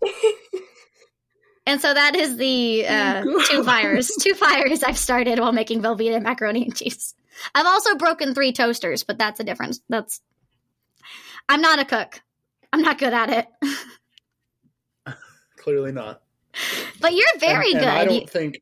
[1.65, 4.09] And so that is the uh, two fires.
[4.19, 7.13] Two fires I've started while making Velveeta macaroni and cheese.
[7.53, 9.79] I've also broken three toasters, but that's a difference.
[9.89, 10.21] That's
[11.47, 12.21] I'm not a cook.
[12.73, 15.15] I'm not good at it.
[15.57, 16.21] Clearly not.
[16.99, 18.61] But you're very And- and I don't You- think.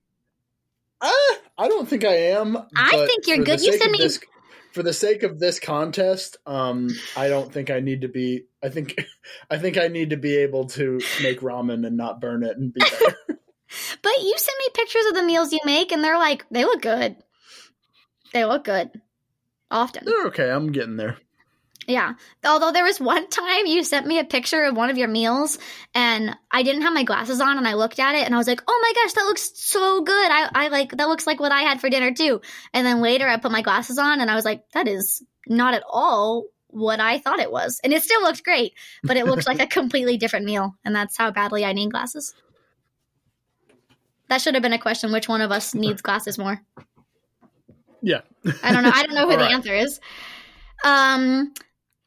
[1.06, 2.58] Uh, I don't think I am.
[2.76, 3.62] I think you're good.
[3.62, 4.20] You send me- this-
[4.72, 6.36] for the sake of this contest.
[6.46, 8.44] Um, I don't think I need to be.
[8.62, 8.96] I think,
[9.50, 12.74] I think I need to be able to make ramen and not burn it and
[12.74, 13.16] be better.
[14.02, 16.82] But you send me pictures of the meals you make, and they're like, they look
[16.82, 17.16] good.
[18.34, 18.90] They look good.
[19.72, 20.06] Often.
[20.06, 20.50] They're okay.
[20.52, 21.18] I'm getting there.
[21.88, 22.14] Yeah.
[22.44, 25.60] Although there was one time you sent me a picture of one of your meals,
[25.94, 28.48] and I didn't have my glasses on, and I looked at it, and I was
[28.48, 30.32] like, oh my gosh, that looks so good.
[30.32, 32.42] I, I like, that looks like what I had for dinner too.
[32.74, 35.74] And then later I put my glasses on, and I was like, that is not
[35.74, 37.80] at all what I thought it was.
[37.84, 40.76] And it still looked great, but it looked like a completely different meal.
[40.84, 42.34] And that's how badly I need glasses.
[44.28, 45.12] That should have been a question.
[45.12, 46.60] Which one of us needs glasses more?
[48.02, 48.22] Yeah.
[48.64, 48.92] I don't know.
[48.94, 49.54] I don't know who All the right.
[49.54, 50.00] answer is.
[50.84, 51.54] Um,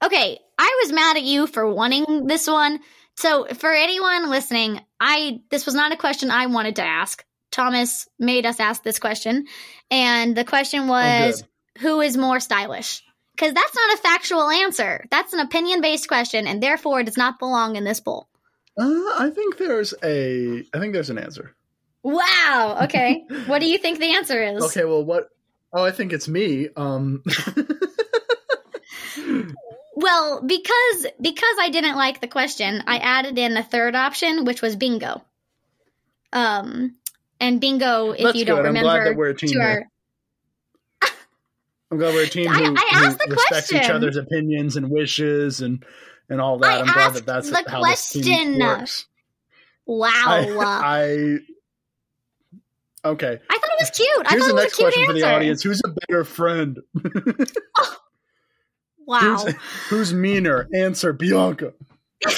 [0.05, 2.81] okay, I was mad at you for wanting this one.
[3.17, 7.25] So for anyone listening, I this was not a question I wanted to ask.
[7.51, 9.47] Thomas made us ask this question,
[9.91, 11.43] and the question was,
[11.79, 13.03] "Who is more stylish?"
[13.35, 15.05] Because that's not a factual answer.
[15.11, 18.29] That's an opinion based question, and therefore does not belong in this poll.
[18.79, 18.85] Uh,
[19.19, 20.65] I think there's a.
[20.73, 21.57] I think there's an answer.
[22.03, 22.79] Wow.
[22.83, 23.25] Okay.
[23.47, 24.63] what do you think the answer is?
[24.65, 24.85] Okay.
[24.85, 25.29] Well, what?
[25.73, 26.69] Oh, I think it's me.
[26.77, 27.23] Um.
[30.01, 34.63] Well, because because I didn't like the question, I added in a third option, which
[34.63, 35.25] was bingo.
[36.33, 36.95] Um,
[37.41, 38.67] and bingo, if That's you don't good.
[38.67, 39.85] I'm glad remember, that we're a team to our-.
[41.91, 44.89] I'm glad we're a team who, I asked who the respects each other's opinions and
[44.89, 45.85] wishes and
[46.29, 46.71] and all that.
[46.71, 48.59] I I'm glad that that's the how this team question.
[48.61, 49.07] works.
[49.85, 51.41] wow, I,
[53.03, 54.27] I, I thought it was cute.
[54.27, 55.07] I thought it was a cute question answer.
[55.07, 56.79] for the audience: Who's a better friend?
[59.09, 59.55] Wow, Who's,
[59.89, 60.69] who's meaner?
[60.75, 61.73] Answer Bianca.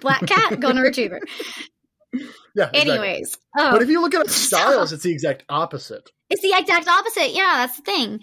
[0.00, 1.20] black cat, golden retriever.
[2.56, 2.68] Yeah.
[2.72, 2.80] exactly.
[2.92, 6.08] Anyways, oh, But if you look at styles, it's the exact opposite.
[6.30, 7.32] it's the exact opposite.
[7.34, 8.20] Yeah, that's the thing.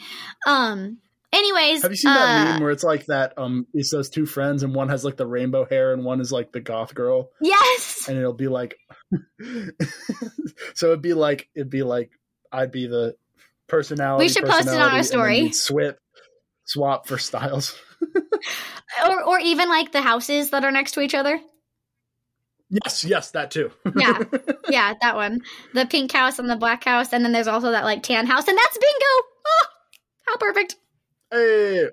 [0.48, 1.00] Um.
[1.34, 3.34] Anyways, Have you seen that uh, meme where it's like that?
[3.38, 6.32] Um, it's those two friends, and one has like the rainbow hair, and one is
[6.32, 8.06] like the goth girl, Yes.
[8.08, 8.78] and it'll be like,
[10.76, 12.12] so it'd be like it'd be like
[12.50, 13.18] I'd be the
[13.68, 14.24] personality.
[14.24, 15.84] We should post it on our personality, story.
[15.88, 15.96] we'd
[16.66, 17.76] Swap, for styles.
[19.08, 21.40] Or or even like the houses that are next to each other.
[22.70, 23.72] yes, yes, that too.
[23.96, 24.20] Yeah.
[24.70, 25.42] Yeah, that one.
[25.74, 28.48] The pink house and the black house, and then there's also that like tan house,
[28.48, 29.28] and that's bingo.
[29.48, 29.66] Oh,
[30.28, 30.76] how perfect.
[31.32, 31.86] hey.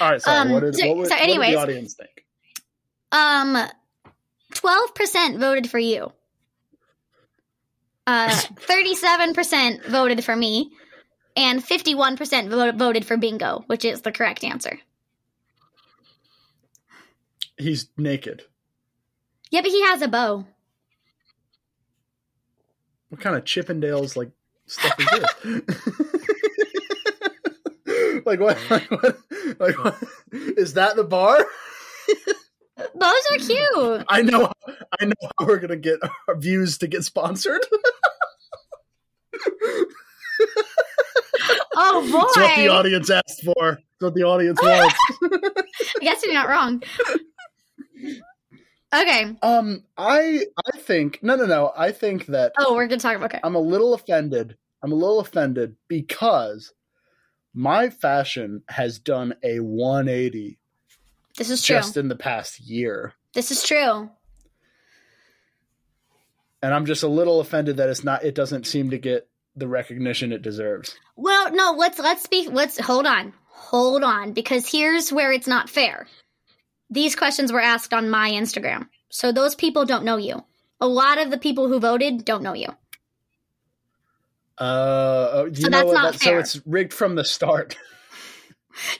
[0.00, 0.20] All right.
[0.22, 0.36] Sorry.
[0.38, 1.52] Um, what did so- what, would, so what did anyways.
[1.54, 2.24] the audience think?
[3.12, 3.56] Um,
[4.54, 6.12] twelve percent voted for you.
[8.06, 8.30] Uh,
[8.60, 10.70] thirty-seven percent voted for me,
[11.36, 14.78] and fifty-one percent voted for bingo, which is the correct answer.
[17.58, 18.44] He's naked.
[19.50, 20.44] Yeah, but he has a bow.
[23.08, 24.30] what kind of Chippendales like
[24.66, 25.32] stuff is this?
[28.26, 28.58] like what?
[28.70, 29.18] Like what?
[29.58, 29.96] Like what?
[30.32, 31.46] Is that the bar?
[32.94, 34.04] Those are cute.
[34.08, 34.52] I know.
[35.00, 37.64] I know how we're gonna get our views to get sponsored.
[41.76, 42.20] Oh boy.
[42.26, 43.72] It's what the audience asked for.
[43.72, 44.94] It's what the audience wants.
[45.22, 46.82] I guess you're not wrong.
[48.94, 49.36] Okay.
[49.42, 51.72] um, I I think no no no.
[51.76, 53.40] I think that Oh, we're gonna talk about okay.
[53.42, 54.56] I'm a little offended.
[54.82, 56.72] I'm a little offended because
[57.52, 60.58] my fashion has done a 180
[61.36, 61.76] This is true.
[61.76, 63.12] just in the past year.
[63.34, 64.08] This is true.
[66.62, 69.68] And I'm just a little offended that it's not it doesn't seem to get the
[69.68, 70.96] recognition it deserves.
[71.16, 73.32] Well, no, let's let's be let's hold on.
[73.48, 76.06] Hold on because here's where it's not fair.
[76.90, 78.88] These questions were asked on my Instagram.
[79.08, 80.44] So those people don't know you.
[80.80, 82.68] A lot of the people who voted don't know you.
[84.58, 87.76] Uh, you So know that's not That- so it's rigged from the start.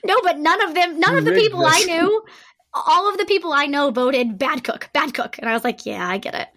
[0.06, 2.24] No, but none of them none You of the people I knew
[2.72, 5.36] all of the people I know voted bad cook, bad cook.
[5.38, 6.48] And I was like, yeah, I get it.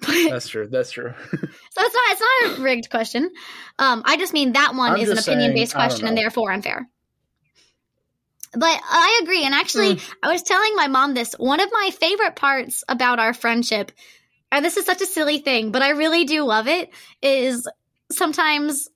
[0.06, 0.68] But, That's true.
[0.70, 1.12] That's true.
[1.32, 3.30] so it's not it's not a rigged question.
[3.78, 6.08] Um, I just mean that one I'm is an opinion based saying, I don't question
[6.08, 6.88] and therefore unfair.
[8.52, 9.44] But I agree.
[9.44, 10.12] And actually, Hmm.
[10.22, 11.34] I was telling my mom this.
[11.34, 13.92] One of my favorite parts about our friendship,
[14.50, 16.90] and this is such a silly thing, but I really do love it,
[17.20, 17.68] is
[18.10, 18.88] sometimes,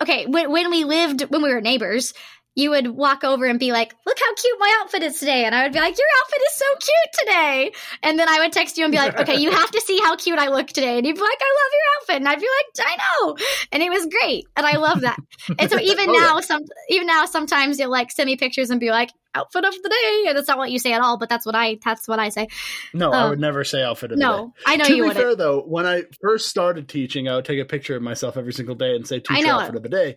[0.00, 2.14] okay, when, when we lived, when we were neighbors,
[2.56, 5.44] you would walk over and be like, look how cute my outfit is today.
[5.44, 7.72] And I would be like, your outfit is so cute today.
[8.02, 10.16] And then I would text you and be like, okay, you have to see how
[10.16, 10.98] cute I look today.
[10.98, 12.16] And you'd be like, I love your outfit.
[12.16, 13.36] And I'd be like, I know.
[13.72, 14.44] And it was great.
[14.56, 15.16] And I love that.
[15.58, 16.20] And so even Oh, yeah.
[16.20, 19.72] now, some even now, sometimes you'll like send me pictures and be like, outfit of
[19.72, 20.24] the day.
[20.28, 22.30] And that's not what you say at all, but that's what I that's what I
[22.30, 22.48] say.
[22.92, 24.28] No, I Um, would never say outfit of the day.
[24.28, 25.24] No, I know to you be wouldn't.
[25.24, 28.52] fair, though, when I first started teaching, I would take a picture of myself every
[28.52, 30.16] single day and say I "teacher outfit of the day."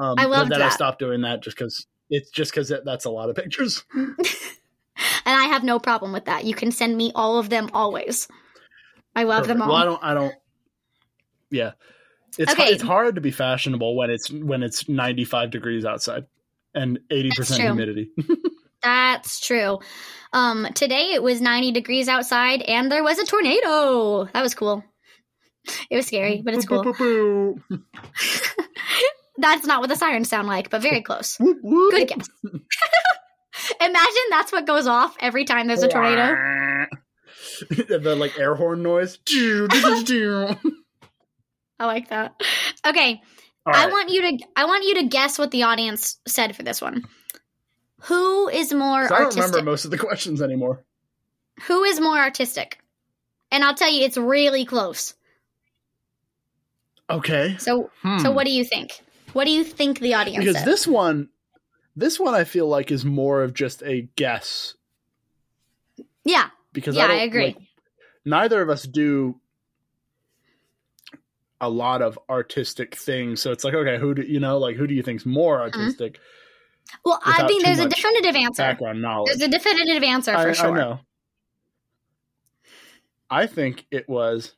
[0.00, 0.58] Um, I love that.
[0.58, 3.84] then I stopped doing that just because it's just because that's a lot of pictures.
[5.24, 6.44] And I have no problem with that.
[6.44, 8.28] You can send me all of them always.
[9.14, 9.68] I love them all.
[9.68, 10.04] Well, I don't.
[10.04, 10.34] I don't.
[11.50, 11.72] Yeah,
[12.38, 12.72] it's Okay.
[12.72, 16.26] it's hard to be fashionable when it's when it's ninety five degrees outside
[16.74, 18.10] and eighty percent humidity.
[18.82, 19.78] That's true.
[20.32, 24.24] Um, today it was 90 degrees outside and there was a tornado.
[24.32, 24.82] That was cool.
[25.90, 26.82] It was scary, but it's cool.
[29.40, 31.36] Boo, boo, That's not what the sirens sound like, but very close.
[31.38, 31.44] boo.
[31.46, 31.90] Whoop, whoop.
[31.92, 32.28] Good guess.
[33.80, 36.34] Imagine that's what goes off every time there's a tornado.
[37.70, 39.18] the like air horn noise.
[41.78, 42.34] I like that.
[42.86, 43.20] Okay,
[43.66, 46.80] I want you to I want you to guess what the audience said for this
[46.80, 47.04] one.
[48.04, 49.44] Who is more So I don't artistic?
[49.52, 50.84] remember most of the questions anymore.
[51.66, 52.78] Who is more artistic?
[53.52, 55.14] And I'll tell you, it's really close.
[57.10, 57.56] Okay.
[57.58, 58.18] So, Hmm.
[58.20, 59.00] so what do you think?
[59.32, 60.66] What do you think the audience because said?
[60.66, 61.28] this one
[61.96, 64.74] this one I feel like is more of just a guess
[66.24, 67.46] yeah, because Yeah, I, I agree.
[67.46, 67.56] like,
[68.24, 69.40] neither of us do
[71.60, 74.58] a lot of artistic things, so it's like okay, who do you know?
[74.58, 75.80] Like who do you think's more Mm-hmm.
[75.80, 76.18] artistic?
[77.04, 78.62] well, I think there's a definitive answer.
[78.62, 79.38] Background knowledge.
[79.38, 80.76] There's a definitive answer for I, sure.
[80.76, 81.00] I know.
[83.30, 84.54] I think it was.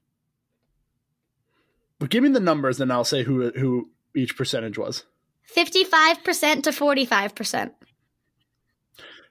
[1.99, 5.05] But give me the numbers, and I'll say who who each percentage was.
[5.43, 7.73] Fifty-five percent to forty-five percent.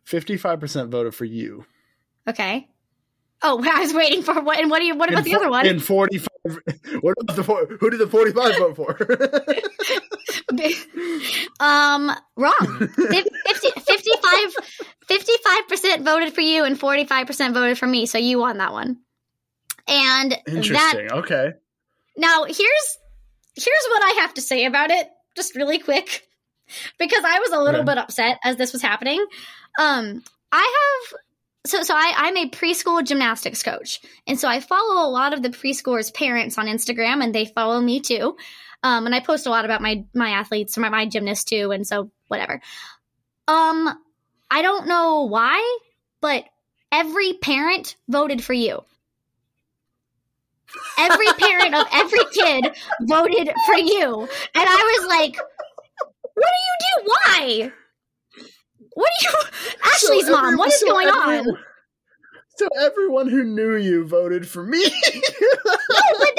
[0.04, 1.66] Fifty five percent voted for you.
[2.28, 2.68] Okay.
[3.44, 4.60] Oh, I was waiting for what?
[4.60, 4.96] And what do you?
[4.96, 5.66] What about In the other one?
[5.66, 6.28] In forty five.
[7.02, 8.98] What about the four, who did the forty five vote for?
[11.64, 12.90] um, wrong.
[12.96, 13.70] Fif- 50,
[15.08, 18.08] 55 percent voted for you, and forty-five percent voted for me.
[18.08, 18.98] So you won that one.
[19.88, 21.12] And that Interesting.
[21.12, 21.54] okay.
[22.18, 22.98] Now, here's
[23.56, 26.28] here's what I have to say about it, just really quick,
[27.00, 27.86] because I was a little Okay.
[27.86, 29.24] bit upset as this was happening.
[29.80, 31.20] Um, I have
[31.66, 35.44] so so I, I'm a preschool gymnastics coach, and so I follow a lot of
[35.44, 38.36] the preschoolers' parents on Instagram, and they follow me too.
[38.84, 41.86] Um, and I post a lot about my my athletes, my my gymnasts too, and
[41.88, 42.62] so whatever.
[43.48, 43.90] Um,
[44.50, 45.80] I don't know why,
[46.22, 46.46] but
[46.92, 48.82] every parent voted for you.
[50.98, 52.66] Every parent of every kid
[53.02, 54.22] voted for you.
[54.56, 55.38] And I was like,
[56.34, 57.04] what do you do?
[57.06, 57.72] Why?
[58.94, 59.34] What do you
[59.86, 61.58] Ashley's So mom, what is so going every- on?
[62.58, 64.84] So everyone who knew you voted for me.
[64.84, 66.36] but,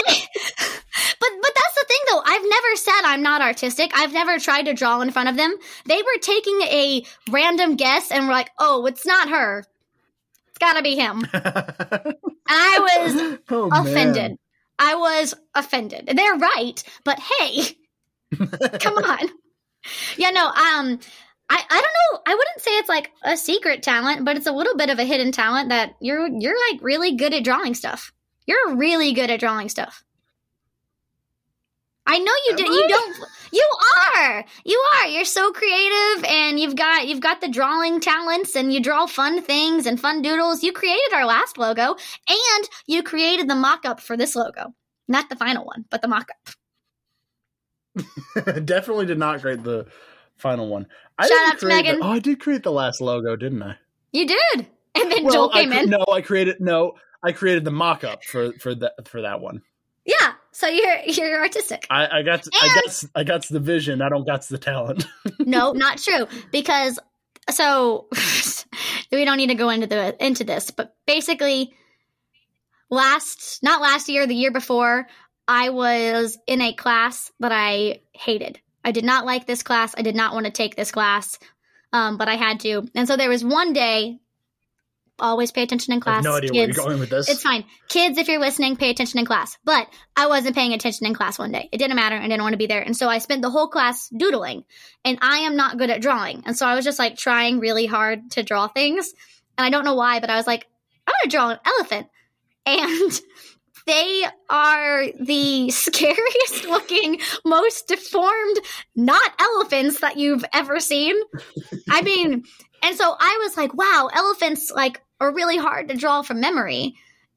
[1.20, 2.22] but but that's the thing though.
[2.24, 3.90] I've never said I'm not artistic.
[3.94, 5.54] I've never tried to draw in front of them.
[5.86, 9.64] They were taking a random guess and were like, "Oh, it's not her.
[10.62, 12.16] It's got to be him." And
[12.48, 13.86] I was oh, man.
[13.86, 14.36] offended.
[14.78, 16.10] I was offended.
[16.14, 17.76] They're right, but hey,
[18.78, 19.28] come on.
[20.16, 21.00] Yeah, no, um,
[21.50, 22.20] I, I don't know.
[22.26, 25.04] I wouldn't say it's like a secret talent, but it's a little bit of a
[25.04, 28.12] hidden talent that you're you're like really good at drawing stuff.
[28.46, 30.04] You're really good at drawing stuff.
[32.06, 32.64] I know you do.
[32.64, 33.16] You don't.
[33.52, 33.68] You
[34.16, 34.44] are.
[34.64, 35.06] You are.
[35.08, 39.42] You're so creative, and you've got you've got the drawing talents, and you draw fun
[39.42, 40.62] things and fun doodles.
[40.62, 41.94] You created our last logo,
[42.28, 44.74] and you created the mock-up for this logo.
[45.06, 46.54] Not the final one, but the mock-up.
[48.64, 49.86] Definitely did not create the
[50.38, 50.86] final one.
[51.18, 52.00] I Shout out to Megan.
[52.00, 53.76] The, oh, I did create the last logo, didn't I?
[54.12, 55.90] You did, and then Well, Joel came in.
[55.90, 56.94] No, I created no.
[57.22, 59.62] I created the mock-up for for that for that one.
[60.62, 61.88] So you're you're artistic.
[61.90, 64.00] I, I got I And- got I got the vision.
[64.00, 65.08] I don't got the talent.
[65.40, 66.28] no, not true.
[66.52, 67.00] Because
[67.50, 68.06] so
[69.10, 71.74] we don't need to go into the into this, but basically
[72.90, 75.08] last not last year, the year before,
[75.48, 78.60] I was in a class that I hated.
[78.84, 79.96] I did not like this class.
[79.98, 81.40] I did not want to take this class.
[81.92, 82.88] Um, but I had to.
[82.94, 84.20] And so there was one day
[85.18, 86.24] always pay attention in class.
[86.24, 87.28] no idea where you're going with this.
[87.28, 87.64] It's fine.
[87.88, 89.56] Kids, if you're listening, pay attention in class.
[89.64, 91.68] But I wasn't paying attention in class one day.
[91.72, 92.16] It didn't matter.
[92.16, 92.82] I didn't want to be there.
[92.82, 94.64] And so I spent the whole class doodling.
[95.04, 96.42] And I am not good at drawing.
[96.46, 99.12] And so I was just like trying really hard to draw things.
[99.56, 100.66] And I don't know why, but I was like,
[101.06, 102.08] I'm going to draw an elephant.
[102.64, 103.20] And
[103.86, 108.58] they are the scariest looking, most deformed,
[108.94, 111.16] not elephants that you've ever seen.
[111.90, 112.44] I mean,
[112.82, 116.94] and so I was like, wow, elephants like are really hard to draw from memory.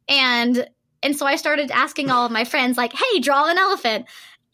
[0.09, 0.67] And
[1.03, 4.07] and so I started asking all of my friends like, "Hey, draw an elephant."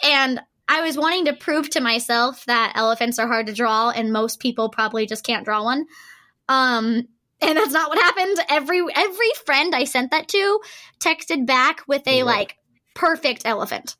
[0.03, 4.11] And I was wanting to prove to myself that elephants are hard to draw and
[4.13, 5.85] most people probably just can't draw one.
[6.49, 7.07] Um
[7.41, 8.37] and that's not what happened.
[8.49, 10.59] Every every friend I sent that to
[10.99, 12.23] texted back with a Yeah.
[12.23, 12.57] like
[12.95, 13.95] perfect elephant.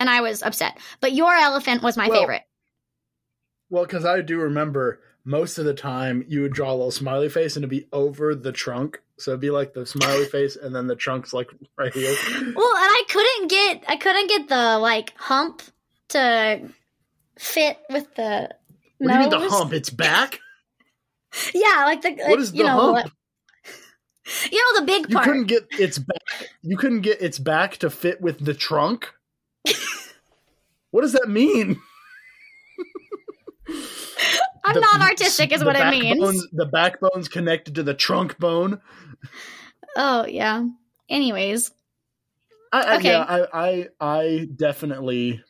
[0.00, 0.78] And I was upset.
[1.00, 2.42] But your elephant was my Well, favorite.
[3.70, 7.28] well, because I do remember most of the time you would draw a little smiley
[7.28, 9.02] face and it'd be over the trunk.
[9.18, 12.14] So it'd be like the smiley face and then the trunk's like right here.
[12.32, 15.62] Well, and I couldn't get I couldn't get the like hump
[16.10, 16.68] to
[17.38, 18.50] fit with the
[18.98, 19.72] What do you mean the hump?
[19.72, 20.40] It's back.
[21.52, 23.12] Yeah, like the like, What is you the know hump?
[24.50, 25.26] you know the big part.
[25.26, 26.48] You couldn't get its back.
[26.62, 29.12] You couldn't get its back to fit with the trunk.
[30.90, 31.80] what does that mean?
[34.68, 36.46] I'm The- not artistic, is what it means.
[36.52, 38.80] The backbone's connected to the trunk bone.
[39.96, 40.66] Oh yeah.
[41.08, 41.70] Anyways,
[42.72, 43.10] I, I, Okay.
[43.10, 45.42] Yeah, I, I I definitely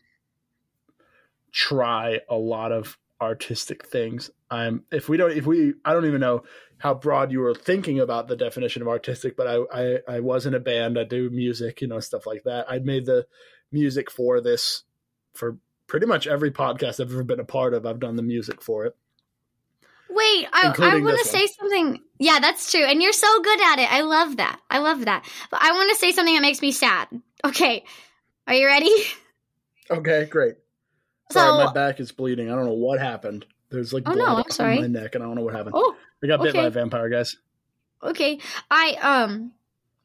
[1.52, 4.30] try a lot of artistic things.
[4.50, 6.44] I'm if we don't if we I don't even know
[6.78, 10.46] how broad you were thinking about the definition of artistic, but I I, I was
[10.46, 10.98] in a band.
[10.98, 12.70] I do music, you know, stuff like that.
[12.70, 13.26] I made the
[13.72, 14.84] music for this
[15.34, 15.58] for
[15.88, 17.84] pretty much every podcast I've ever been a part of.
[17.84, 18.96] I've done the music for it.
[20.10, 22.00] Wait, I, I want to say something.
[22.18, 23.92] Yeah, that's true, and you're so good at it.
[23.92, 24.60] I love that.
[24.70, 25.24] I love that.
[25.50, 27.08] But I want to say something that makes me sad.
[27.44, 27.84] Okay,
[28.46, 28.90] are you ready?
[29.90, 30.56] Okay, great.
[31.32, 32.50] Sorry, So- my back is bleeding.
[32.50, 33.46] I don't know what happened.
[33.70, 34.78] There's like Oh, blood no, I'm on sorry.
[34.80, 35.74] my neck, and I don't know what happened.
[35.76, 37.36] Oh, I got bit by a vampire, guys.
[38.02, 38.38] okay.
[38.70, 39.52] I um,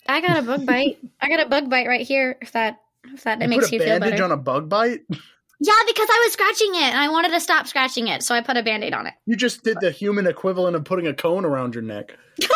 [0.07, 0.99] I got a bug bite.
[1.21, 2.37] I got a bug bite right here.
[2.41, 4.23] If that if that You makes you feel bandage better.
[4.23, 5.01] on a bug bite.
[5.65, 8.41] Yeah, because I was scratching it and I wanted to stop scratching it, so I
[8.41, 9.13] put a band aid on it.
[9.25, 12.17] You just did the human equivalent of putting a cone around your neck.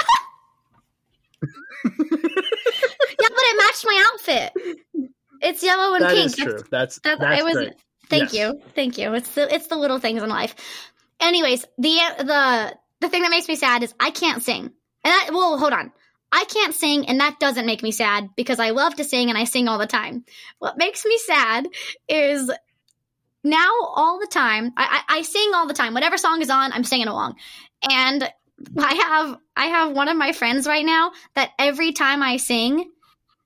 [3.20, 4.54] Yeah, but it matched my outfit.
[5.42, 6.26] It's yellow and That pink.
[6.28, 6.60] is true.
[6.72, 7.54] That's That's, that's I was.
[7.54, 7.74] great.
[8.10, 8.34] Thank Yes.
[8.34, 9.14] you, thank you.
[9.16, 10.56] It's the it's the little things in life.
[11.20, 14.64] Anyways, the the the thing that makes me sad is I can't sing.
[14.64, 14.72] And
[15.04, 15.92] that, well, hold on.
[16.32, 19.38] I can't sing, and that doesn't make me sad because I love to sing and
[19.38, 20.26] I sing all the time.
[20.60, 21.68] What makes me sad
[22.08, 22.50] is
[23.48, 25.94] now all the time I, I, I sing all the time.
[25.94, 27.36] Whatever song is on, I'm singing along.
[27.90, 28.30] And
[28.78, 32.92] I have I have one of my friends right now that every time I sing,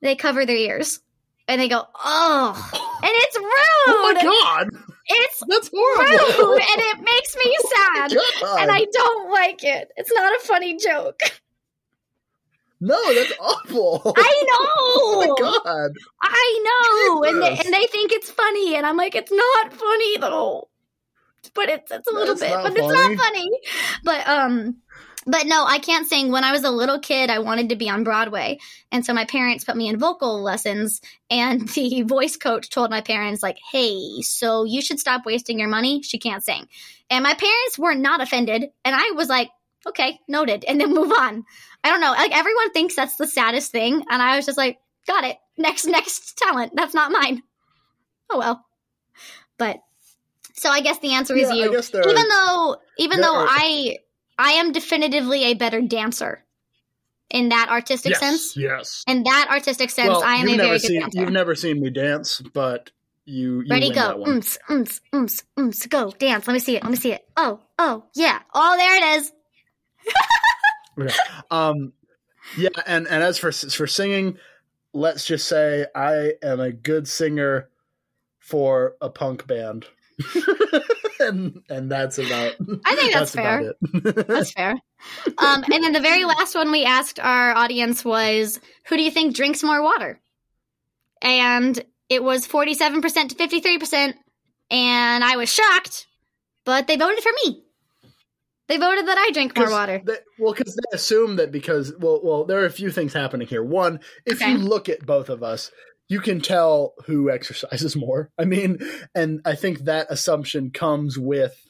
[0.01, 0.99] they cover their ears
[1.47, 2.69] and they go, "Oh,"
[3.03, 3.47] and it's rude.
[3.87, 4.69] Oh my god,
[5.07, 6.47] It's that's horrible.
[6.53, 8.61] rude, and it makes me oh sad, God.
[8.61, 9.89] and I don't like it.
[9.97, 11.19] It's not a funny joke.
[12.81, 14.13] no, that's awful.
[14.17, 14.57] I know.
[14.57, 15.91] oh my god.
[16.21, 20.17] I know, and they, and they think it's funny, and I'm like, it's not funny
[20.17, 20.67] though.
[21.53, 23.49] But it's it's a little That's bit, but it's not funny.
[24.03, 24.77] But um,
[25.27, 26.31] but no, I can't sing.
[26.31, 28.57] When I was a little kid, I wanted to be on Broadway,
[28.91, 31.01] and so my parents put me in vocal lessons.
[31.29, 35.69] And the voice coach told my parents, like, "Hey, so you should stop wasting your
[35.69, 36.01] money.
[36.01, 36.67] She can't sing."
[37.11, 39.49] And my parents were not offended, and I was like,
[39.87, 41.43] "Okay, noted," and then move on.
[41.83, 42.11] I don't know.
[42.11, 45.85] Like everyone thinks that's the saddest thing, and I was just like, "Got it." next
[45.85, 46.71] next talent.
[46.75, 47.43] That's not mine.
[48.29, 48.65] Oh well.
[49.57, 49.81] But
[50.53, 51.71] so I guess the answer is Yeah, I you.
[51.71, 53.97] guess there even are- though even there though are- I
[54.39, 56.43] I am definitively a better dancer
[57.29, 58.57] in that artistic yes, sense.
[58.57, 59.03] yes.
[59.07, 61.19] In that artistic sense, well, I am you've a never very good seen dancer.
[61.19, 62.89] you've never seen me dance, but
[63.25, 64.01] you, you Ready, win go.
[64.01, 64.29] that one.
[64.41, 65.89] Ooms, ooms, ooms, ooms.
[65.89, 66.47] Go, dance.
[66.47, 66.83] Let me see it.
[66.83, 67.23] Let me see it.
[67.37, 68.39] Oh, oh, yeah.
[68.53, 69.31] Oh, there it is.
[70.99, 71.15] Okay.
[71.49, 71.93] Um,
[72.57, 74.37] yeah, and and as for for singing,
[74.93, 77.69] let's just say I am a good singer
[78.39, 79.85] for a punk band,
[81.19, 82.55] and and that's about.
[82.85, 84.27] I think that's about it.
[84.27, 84.75] That's fair.
[85.37, 89.11] Um, and then the very last one we asked our audience was, "Who do you
[89.11, 90.19] think drinks more water?"
[91.21, 94.17] And it was forty-seven percent to fifty-three percent,
[94.69, 96.07] and I was shocked,
[96.65, 97.63] but they voted for me.
[98.71, 100.01] They voted that I drink more water.
[100.01, 103.45] They, well, because they assume that because well, well, there are a few things happening
[103.45, 103.61] here.
[103.61, 104.53] One, if Okay.
[104.53, 105.71] you look at both of us,
[106.07, 108.31] you can tell who exercises more.
[108.39, 108.79] I mean,
[109.13, 111.67] and I think that assumption comes with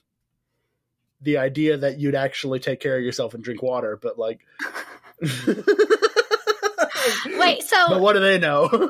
[1.19, 3.97] the idea that you'd actually take care of yourself and drink water.
[3.99, 4.41] But like,
[7.35, 8.69] Wait, so but what do they know?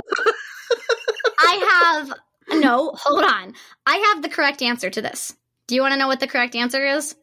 [1.40, 2.92] I have no.
[2.94, 3.54] Hold on.
[3.86, 5.34] I have the correct answer to this.
[5.68, 7.16] Do you want to know what the correct answer is?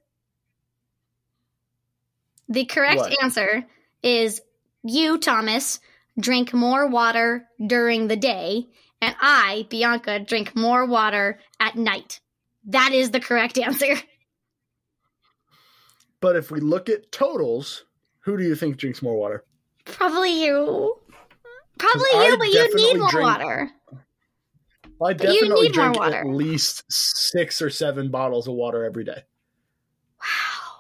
[2.48, 3.22] The correct What?
[3.22, 3.64] answer
[4.02, 4.40] is
[4.82, 5.80] you, Thomas,
[6.18, 8.66] drink more water during the day,
[9.02, 12.20] and I, Bianca, drink more water at night.
[12.64, 13.96] That is the correct answer.
[16.20, 17.84] but if we look at totals,
[18.20, 19.44] who do you think drinks more water?
[19.84, 20.96] Probably you.
[21.78, 23.70] Probably you, I but you need more drink- water.
[25.00, 26.16] I you definitely need more drink water.
[26.16, 29.22] at least six or seven bottles of water every day.
[30.20, 30.72] Wow.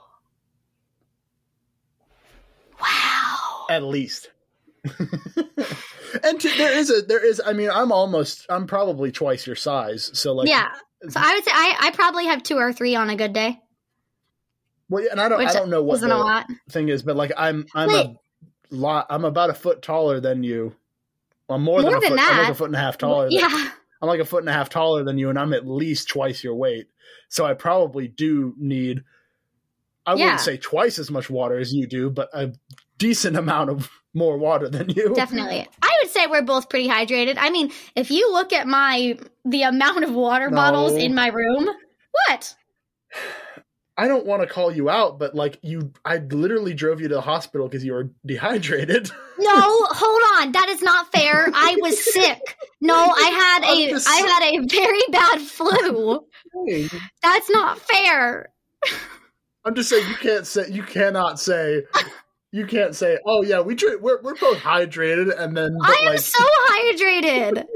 [2.80, 3.57] Wow.
[3.68, 4.30] At least.
[4.84, 9.56] and to, there is a there is I mean I'm almost I'm probably twice your
[9.56, 10.68] size so like yeah.
[11.08, 13.60] So I would say I, I probably have two or three on a good day,
[14.88, 16.46] well yeah, and I don't which I don't know what isn't the a lot.
[16.70, 18.06] thing is but like I'm I'm Wait.
[18.06, 18.14] a
[18.74, 20.74] lot I'm about a foot taller than you
[21.48, 23.24] well more, than More a than foot I'm like a foot and a half taller
[23.24, 23.70] than, Yeah.
[24.00, 26.42] I'm like a foot and a half taller than you and I'm at least twice
[26.42, 26.86] your weight
[27.28, 29.02] so I probably do need
[30.06, 30.24] I Yeah.
[30.24, 32.52] wouldn't say twice as much water as you do but a
[32.98, 35.66] decent amount of more water than you Definitely.
[35.82, 37.36] I would say we're both pretty hydrated.
[37.38, 40.56] I mean, if you look at my the amount of water No.
[40.56, 41.68] bottles in my room,
[42.28, 42.54] what?
[43.96, 47.14] I don't want to call you out, but like you, I literally drove you to
[47.16, 49.10] the hospital because you were dehydrated.
[49.40, 49.54] No,
[49.90, 50.50] hold on.
[50.50, 51.48] That is not fair.
[51.54, 52.56] I was sick.
[52.80, 56.26] No, I had a I had a very bad flu.
[57.22, 58.48] That's not fair.
[59.64, 61.84] I'm just saying you can't say you cannot say
[62.52, 66.00] you can't say oh yeah we drink we're we're both hydrated and then but I
[66.00, 67.64] am like so hydrated.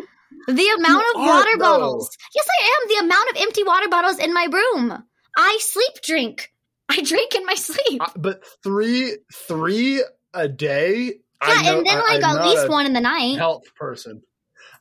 [0.48, 2.10] The amount of water bottles.
[2.34, 2.88] Yes, I am.
[2.88, 5.04] The amount of empty water bottles in my room.
[5.38, 6.52] I sleep drink.
[6.88, 8.02] I drink in my sleep.
[8.02, 10.02] I- but three three
[10.34, 11.04] a day.
[11.04, 13.38] yeah, I know, and then I- like I'm at least one in the night.
[13.38, 14.22] health person.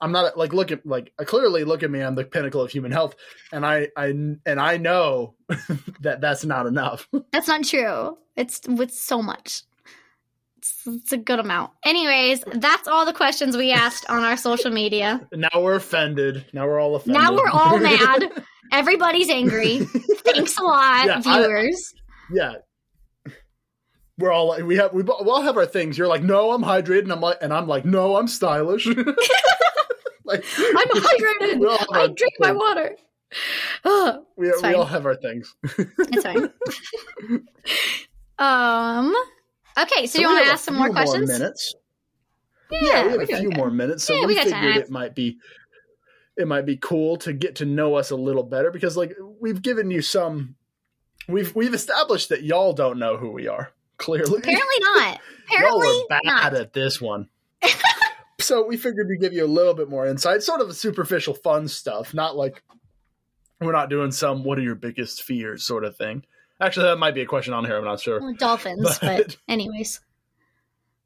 [0.01, 2.01] I'm not like look at like clearly look at me.
[2.01, 3.13] I'm the pinnacle of human health,
[3.51, 5.35] and I I and I know
[6.01, 7.07] that that's not enough.
[7.31, 8.17] That's not true.
[8.35, 9.61] It's with so much.
[10.61, 11.71] It's, it's a good amount.
[11.83, 15.27] Anyways, that's all the questions we asked on our social media.
[15.33, 16.45] Now we're offended.
[16.53, 17.19] Now we're all offended.
[17.19, 18.31] Now we're all mad.
[18.71, 19.79] Everybody's angry.
[20.23, 21.93] Thanks a lot, Yeah, I- viewers.
[22.31, 22.53] yeah.
[24.19, 25.97] We're all like, we have we, we all have our things.
[25.97, 28.85] You're like, no, I'm hydrated, and I'm like, and I'm like, no, I'm stylish.
[28.85, 31.87] like, I'm hydrated.
[31.91, 32.95] I drink my water.
[34.37, 35.55] We, we all have our things.
[35.97, 36.51] it's fine.
[38.37, 39.15] um.
[39.79, 41.29] Okay, so, So you want to ask some more questions?
[41.29, 41.75] minutes.
[42.71, 43.57] Yeah, Yeah, we have a few good.
[43.57, 44.77] more minutes, so Yeah, we, we figured time.
[44.77, 45.37] it might be
[46.37, 49.61] it might be cool to get to know us a little better because like we've
[49.61, 50.55] given you some
[51.27, 53.71] we've we've established that y'all don't know who we are.
[53.97, 54.37] Clearly.
[54.39, 55.19] Apparently not.
[55.51, 56.53] y'all Apparently are bad not.
[56.55, 57.27] at this one.
[58.39, 61.67] so we figured we'd give you a little bit more insight, sort of superficial fun
[61.67, 62.63] stuff, not like
[63.59, 66.23] we're not doing some what are your biggest fears sort of thing.
[66.61, 67.77] Actually, that might be a question on here.
[67.77, 68.33] I'm not sure.
[68.33, 69.99] Dolphins, but, But- anyways.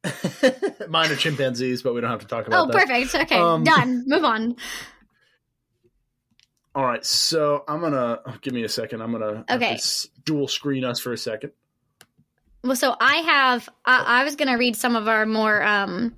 [0.87, 2.87] Mine are chimpanzees, but we don't have to talk about Oh, that.
[2.87, 3.15] perfect.
[3.15, 4.03] Okay, Um, done.
[4.05, 4.55] Move on.
[6.75, 9.01] All right, so I'm gonna oh, give me a second.
[9.01, 9.79] I'm gonna Okay.
[10.25, 11.53] dual screen us for a second.
[12.65, 13.69] Well, so I have.
[13.85, 16.15] I, I was going to read some of our more um,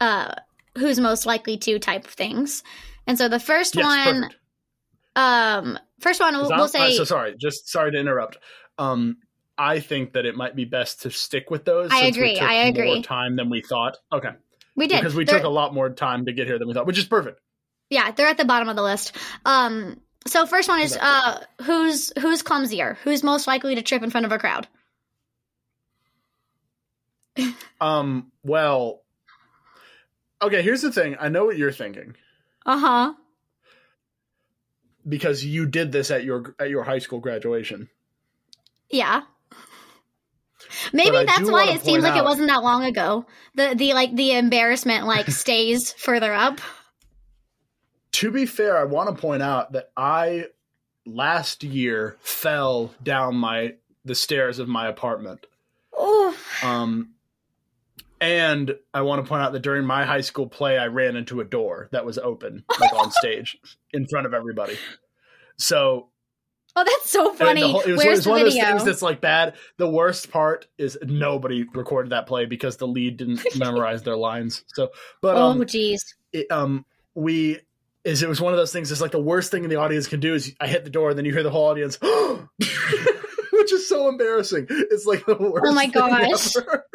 [0.00, 0.32] uh,
[0.78, 2.62] who's most likely to type things,
[3.06, 4.36] and so the first Yes, one, perfect.
[5.16, 6.92] um, first one we'll, we'll uh, say.
[6.96, 7.34] so sorry.
[7.36, 8.38] Just sorry to interrupt.
[8.78, 9.18] Um,
[9.58, 11.90] I think that it might be best to stick with those.
[11.92, 12.94] I agree, took I agree.
[12.94, 13.98] More time than we thought.
[14.12, 14.30] Okay.
[14.74, 15.00] We did.
[15.00, 16.98] because we They're- took a lot more time to get here than we thought, which
[16.98, 17.40] is perfect.
[17.90, 19.14] Yeah, they're at the bottom of the list.
[19.44, 22.96] Um, so first one is uh, who's who's clumsier?
[23.04, 24.66] Who's most likely to trip in front of a crowd?
[27.80, 29.02] Um, well,
[30.40, 30.62] okay.
[30.62, 31.16] Here's the thing.
[31.18, 32.14] I know what you're thinking
[32.64, 33.14] Uh huh.
[35.08, 37.88] because you did this at your at your high school graduation.
[38.92, 39.22] Yeah.
[40.92, 43.26] Maybe that's why it seems like it wasn't that long ago.
[43.54, 46.60] The the like the embarrassment like stays further up.
[48.12, 50.46] To be fair, I want to point out that I
[51.04, 53.74] last year fell down my
[54.04, 55.46] the stairs of my apartment.
[55.94, 57.14] Oh, Um,
[58.20, 61.40] and I want to point out that during my high school play, I ran into
[61.40, 63.58] a door that was open, like on stage,
[63.92, 64.78] in front of everybody.
[65.58, 66.08] So
[66.76, 67.62] oh, that's so funny.
[67.62, 68.68] the whole- it was, it Where's was the one of those video?
[68.70, 69.54] things that's like bad.
[69.76, 74.64] The worst part is nobody recorded that play because the lead didn't memorize their lines.
[74.74, 76.14] So, but oh, um, jeez.
[76.32, 77.60] it, um, we
[78.04, 78.90] is it was one of those things.
[78.90, 81.10] It's like the worst thing in the audience can do is I hit the door,
[81.10, 81.98] and then you hear the whole audience,
[83.52, 84.66] which is so embarrassing.
[84.68, 85.64] It's like the worst.
[85.66, 86.56] Oh my thing gosh.
[86.56, 86.84] ever.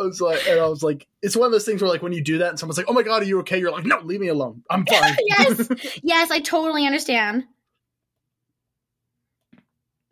[0.00, 2.12] I was like, and I was like, it's one of those things where like when
[2.14, 4.00] you do that, and someone's like, "Oh my god, are you okay?" You're like, "No,
[4.00, 4.62] leave me alone.
[4.70, 5.68] I'm fine." Yes.
[6.02, 7.44] Yes, I totally understand.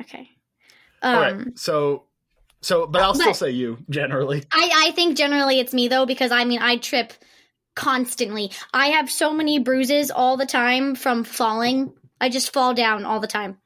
[0.01, 0.31] Okay.
[1.03, 1.59] Um, All right.
[1.59, 2.05] So,
[2.63, 4.45] so, but I'll still say you generally.
[4.53, 7.13] I, I think generally it's me though because I mean I trip
[7.75, 8.51] constantly.
[8.73, 11.93] I have so many bruises all the time from falling.
[12.21, 13.59] I just fall down all the time.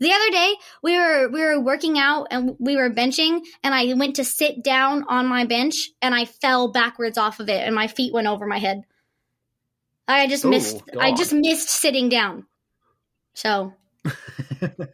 [0.00, 3.92] The other day we were we were working out and we were benching and I
[3.94, 7.74] went to sit down on my bench and I fell backwards off of it and
[7.74, 8.82] my feet went over my head.
[10.06, 12.46] I just Ooh, missed I just missed sitting down.
[13.34, 13.74] So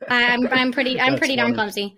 [0.09, 1.97] I'm I'm pretty I'm That's pretty darn clumsy.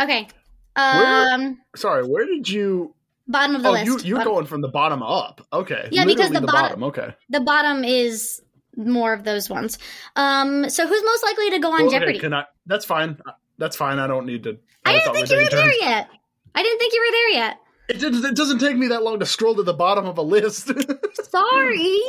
[0.00, 0.28] Okay.
[0.76, 2.94] Where- Um Sorry, where did you?
[3.26, 3.86] bottom of the Oh, list.
[3.86, 5.46] you you're Bottom- going from the bottom up.
[5.52, 5.88] Okay.
[5.92, 7.14] Yeah, because Literally the bottom- Okay.
[7.28, 8.40] the bottom is
[8.76, 9.78] more of those ones.
[10.16, 12.18] Um, so who's most likely to go on Well, okay, Jeopardy?
[12.20, 12.44] can I?
[12.66, 13.18] That's fine.
[13.58, 13.98] That's fine.
[13.98, 14.56] I don't need to.
[14.86, 16.08] I didn't think you were there yet.
[16.54, 17.56] I didn't think you were there yet.
[17.88, 20.22] It, did, it doesn't take me that long to scroll to the bottom of a
[20.22, 20.70] list.
[21.30, 22.00] Sorry.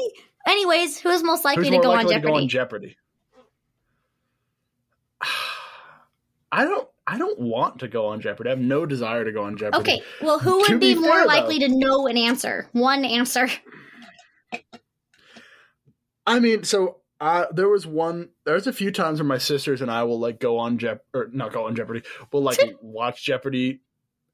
[0.47, 2.31] Anyways, who's most likely Who's to go on likely to Jeopardy?
[2.31, 2.97] go on Jeopardy?
[6.59, 6.89] I don't.
[7.07, 8.49] I don't want to go on Jeopardy.
[8.49, 9.79] I have no desire to go on Jeopardy.
[9.79, 12.67] okay, well, who would be, be more fair, likely to know an answer?
[12.73, 13.47] One answer.
[16.27, 18.29] I mean, so uh, there was one.
[18.45, 21.29] There's a few times where my sisters and I will like go on Jep or
[21.31, 22.01] not go on Jeopardy.
[22.33, 23.79] We'll like watch Jeopardy,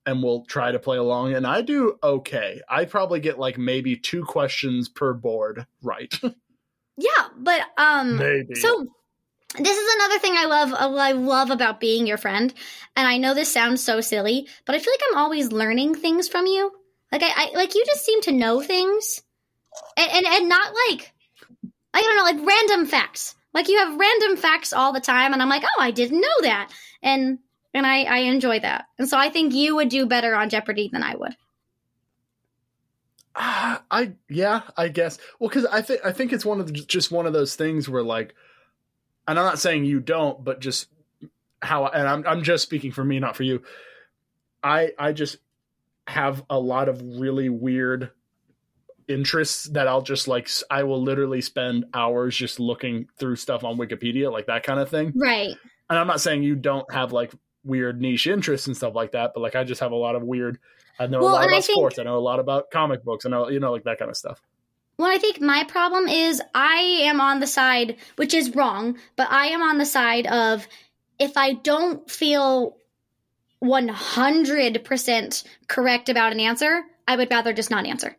[0.08, 1.36] and we'll try to play along.
[1.36, 2.60] And I do okay.
[2.68, 6.12] I probably get like maybe two questions per board right.
[6.98, 8.56] Yeah, but um, maybe.
[8.56, 8.88] So
[9.58, 12.54] this is another thing I love uh, I love about being your friend.
[12.96, 16.28] And I know this sounds so silly, but I feel like I'm always learning things
[16.28, 16.72] from you.
[17.12, 19.22] Like I, I like you just seem to know things.
[19.98, 21.14] And, and and not like
[21.94, 23.36] I don't know, like random facts.
[23.54, 26.42] Like you have random facts all the time and I'm like, "Oh, I didn't know
[26.42, 27.40] that." And
[27.74, 28.86] and I I enjoy that.
[29.00, 31.36] And so I think you would do better on Jeopardy than I would.
[33.36, 35.18] Ah, I yeah, I guess.
[35.40, 37.88] Well, because I think I think it's one of the, just one of those things
[37.88, 38.36] where like,
[39.28, 40.88] and I'm not saying you don't, but just
[41.62, 43.64] how, and I'm I'm just speaking for me, not for you.
[44.64, 45.38] I I just
[46.08, 48.12] have a lot of really weird
[49.08, 53.78] interests that I'll just like I will literally spend hours just looking through stuff on
[53.78, 55.14] Wikipedia, like that kind of thing.
[55.16, 55.56] Right.
[55.90, 57.32] And I'm not saying you don't have like
[57.64, 60.24] weird niche interests and stuff like that, but like I just have a lot of
[60.24, 60.60] weird.
[61.00, 62.00] I know Well, a lot and I about think- sports.
[62.00, 63.26] I know a lot about comic books.
[63.26, 64.42] I know you know like that kind of stuff.
[64.98, 69.30] Well, I think my problem is I am on the side, which is wrong, but
[69.30, 70.68] I am on the side of
[71.20, 72.78] if I don't feel
[73.64, 78.16] 100% correct about an answer, I would rather just not answer.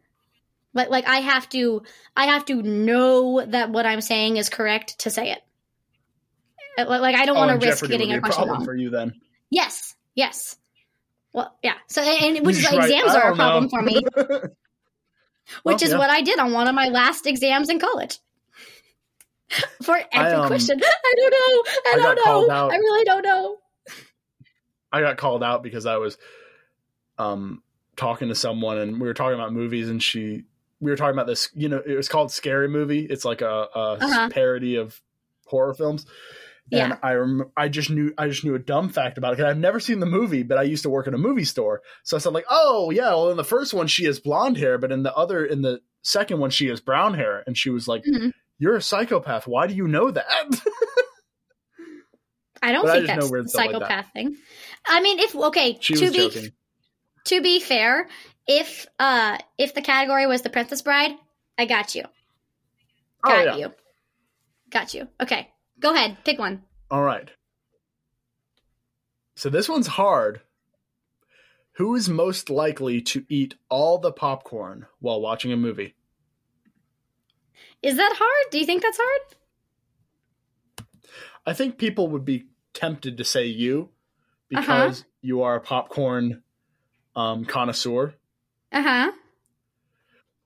[0.74, 1.83] Like, like I have to,
[2.16, 5.43] I have to know that what I'm saying is correct to say it.
[6.79, 8.64] Uh, Like, I don't Oh, want to risk getting a question problem wrong.
[8.64, 9.14] for you then.
[9.51, 10.57] Yes, yes.
[11.33, 11.74] Well, yeah.
[11.89, 13.70] So, and, and which is Right, exams are a problem know.
[13.70, 14.05] for me.
[15.62, 15.99] which is yeah.
[15.99, 18.18] what I did on one of my last exams in college.
[19.82, 21.36] For every um, question, I don't know.
[21.38, 22.70] I, I don't know.
[22.70, 23.57] I really don't know.
[24.92, 26.16] I got called out because I was
[27.18, 27.62] um
[27.97, 30.44] talking to someone and we were talking about movies and she
[30.80, 33.05] we were talking about this you know it was called Scary Movie.
[33.07, 34.28] It's like a, a Uh-huh.
[34.30, 35.01] parody of
[35.47, 36.07] horror films.
[36.72, 36.98] And Yeah.
[37.02, 39.56] I rem- I just knew I just knew a dumb fact about it because I've
[39.58, 41.80] never seen the movie, but I used to work in a movie store.
[42.02, 44.76] So I said like, oh yeah, well in the first one she has blonde hair,
[44.76, 47.86] but in the other in the second one she has brown hair, and she was
[47.86, 48.32] like, Mhm.
[48.58, 49.46] "You're a psychopath.
[49.46, 50.24] Why do you know that?"
[52.62, 53.78] I don't But think know that's a stuff like that.
[53.80, 54.36] psychopath thing.
[54.88, 56.52] I mean, if okay, she to be joking.
[57.26, 58.08] to be fair,
[58.46, 61.12] if uh if the category was the Princess Bride,
[61.58, 62.04] I got you.
[63.24, 63.56] Oh, Got yeah.
[63.56, 63.72] you.
[64.70, 65.08] Got you.
[65.22, 65.48] Okay.
[65.81, 66.18] Go ahead.
[66.24, 66.62] Pick one.
[66.91, 67.31] All right.
[69.35, 70.41] So this one's hard.
[71.72, 75.95] Who is most likely to eat all the popcorn while watching a movie?
[77.83, 78.51] Is that hard?
[78.51, 79.20] Do you think that's hard?
[81.45, 83.91] I think people would be tempted to say you
[84.55, 84.61] Uh-huh.
[84.62, 86.43] because you are a popcorn
[87.14, 88.14] um, connoisseur.
[88.72, 89.12] Uh-huh.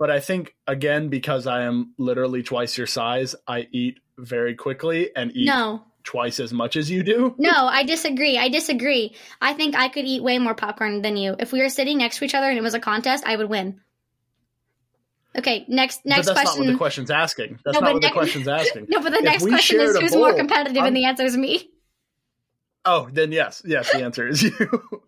[0.01, 5.15] But I think again because I am literally twice your size, I eat very quickly
[5.15, 5.83] and eat No.
[6.05, 7.35] twice as much as you do.
[7.39, 8.39] No, I disagree.
[8.39, 9.15] I disagree.
[9.43, 11.37] I think I could eat way more popcorn than you.
[11.39, 13.51] If we were sitting next to each other and it was a contest, I would
[13.51, 13.81] win.
[15.39, 16.65] Okay, next next but that's question.
[16.65, 17.59] not what the question's asking.
[17.65, 18.87] That's No, not what ne- the question's asking.
[18.89, 21.37] no, but the if next question is who's more competitive, I'm- and the answer is
[21.37, 21.71] me.
[22.87, 24.51] Oh, then yes, yes, the answer is you.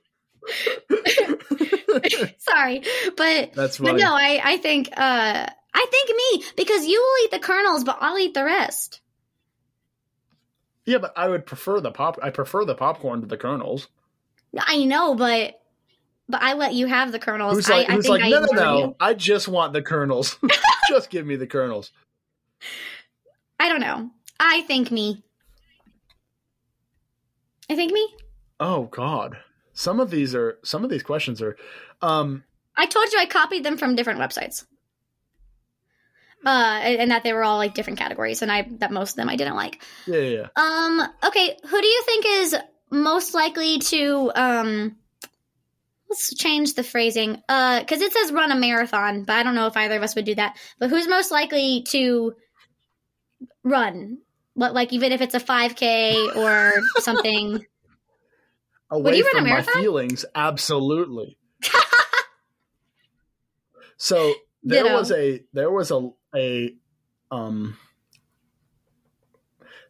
[2.38, 2.82] Sorry,
[3.16, 7.30] but That's but no, I I think uh I think me because you will eat
[7.30, 9.00] the kernels, but I'll eat the rest.
[10.84, 12.18] Yeah, but I would prefer the pop.
[12.22, 13.88] I prefer the popcorn to the kernels.
[14.58, 15.60] I know, but
[16.28, 17.54] but I let you have the kernels.
[17.54, 18.78] Who's like, I, I who's think like, I no, no, no.
[18.78, 18.96] you.
[19.00, 20.36] I just want the kernels.
[20.88, 21.92] just give me the kernels.
[23.60, 24.10] I don't know.
[24.40, 25.22] I think me.
[27.70, 28.06] I think me.
[28.58, 29.38] Oh God,
[29.74, 31.56] some of these are some of these questions are.
[32.00, 32.44] Um,
[32.76, 34.64] I told you I copied them from different websites.
[36.44, 39.16] Uh, and and that they were all like different categories, and I that most of
[39.16, 39.82] them I didn't like.
[40.06, 40.46] yeah, yeah, yeah.
[40.56, 42.56] Um, okay, who do you think is
[42.90, 44.96] most likely to um?
[46.10, 47.42] Let's change the phrasing.
[47.48, 50.14] Uh, because it says run a marathon, but I don't know if either of us
[50.14, 50.58] would do that.
[50.78, 52.34] But who's most likely to
[53.62, 54.18] run?
[54.54, 57.64] What, like even if it's a five k or something?
[58.92, 61.38] Away you run a from my feelings, absolutely.
[63.96, 64.96] so there Ditto.
[64.96, 66.76] was a there was a a
[67.30, 67.76] um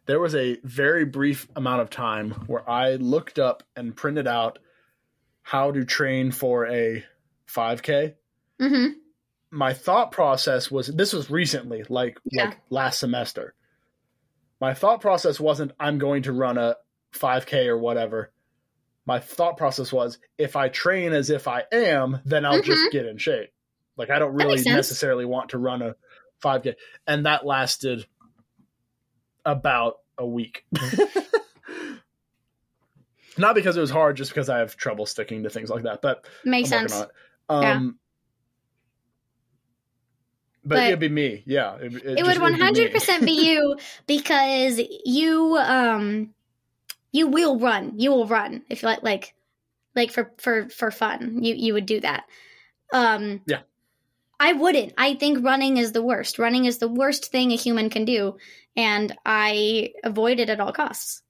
[0.05, 4.59] there was a very brief amount of time where I looked up and printed out
[5.41, 7.03] how to train for a
[7.47, 8.15] 5k.
[8.61, 8.87] mm-hmm.
[9.51, 12.45] My thought process was this was recently, like Yeah.
[12.45, 13.53] like last semester.
[14.59, 16.75] My thought process wasn't I'm going to run a
[17.13, 18.31] 5k or whatever.
[19.05, 22.65] My thought process was if I train as if I am, then I'll Mhm.
[22.65, 23.49] just get in shape.
[23.97, 25.95] Like I don't really necessarily want to run a
[26.43, 26.75] 5k
[27.05, 28.05] and that lasted
[29.45, 30.65] about a week.
[33.37, 36.01] Not because it was hard, just because I have trouble sticking to things like that.
[36.01, 36.93] But Makes sense.
[36.99, 37.09] it.
[37.49, 37.55] Yeah.
[37.71, 37.99] Um,
[40.63, 41.43] but, But- it'd be me.
[41.45, 43.75] Yeah, it, it just- would it'd hundred percent be you
[44.07, 46.33] because you um
[47.13, 47.93] you will run.
[47.97, 49.33] You will run if you like like
[49.95, 51.41] like for for for fun.
[51.41, 52.25] You you would do that.
[52.91, 53.61] Um Yeah.
[54.39, 54.93] I wouldn't.
[54.97, 56.37] I think running is the worst.
[56.37, 58.35] Running is the worst thing a human can do
[58.75, 61.21] and I avoid it at all costs.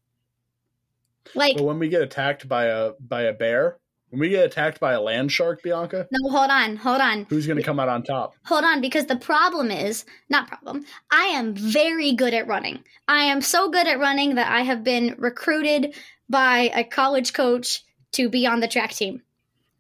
[1.36, 3.78] Like But when we get attacked by a by a bear,
[4.14, 6.76] when we get attacked by a land shark, Bianca, no, hold on.
[6.76, 7.26] Hold on.
[7.30, 8.36] who's going to come out on top?
[8.46, 10.86] Hold on, because the problem is not problem.
[11.10, 12.84] I am very good at running.
[13.08, 15.96] I am so good at running that I have been recruited
[16.30, 19.24] by a college coach to be on the track team.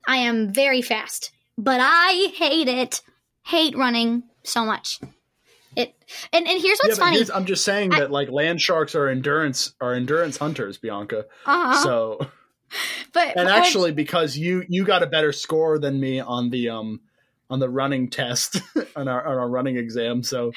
[0.08, 3.02] I am very fast, but I hate it.
[3.46, 5.00] Hate running so much.
[5.76, 5.94] It
[6.32, 7.18] and, and here's what's yeah, funny.
[7.18, 11.26] here's- I'm just saying I- that like land sharks are endurance are endurance hunters, Bianca.
[11.46, 11.84] Uh-huh.
[11.84, 12.28] So
[13.14, 17.02] but and actually because you you got a better score than me on the um
[17.50, 18.62] on the running test
[18.96, 20.24] on our on our running exam.
[20.24, 20.52] So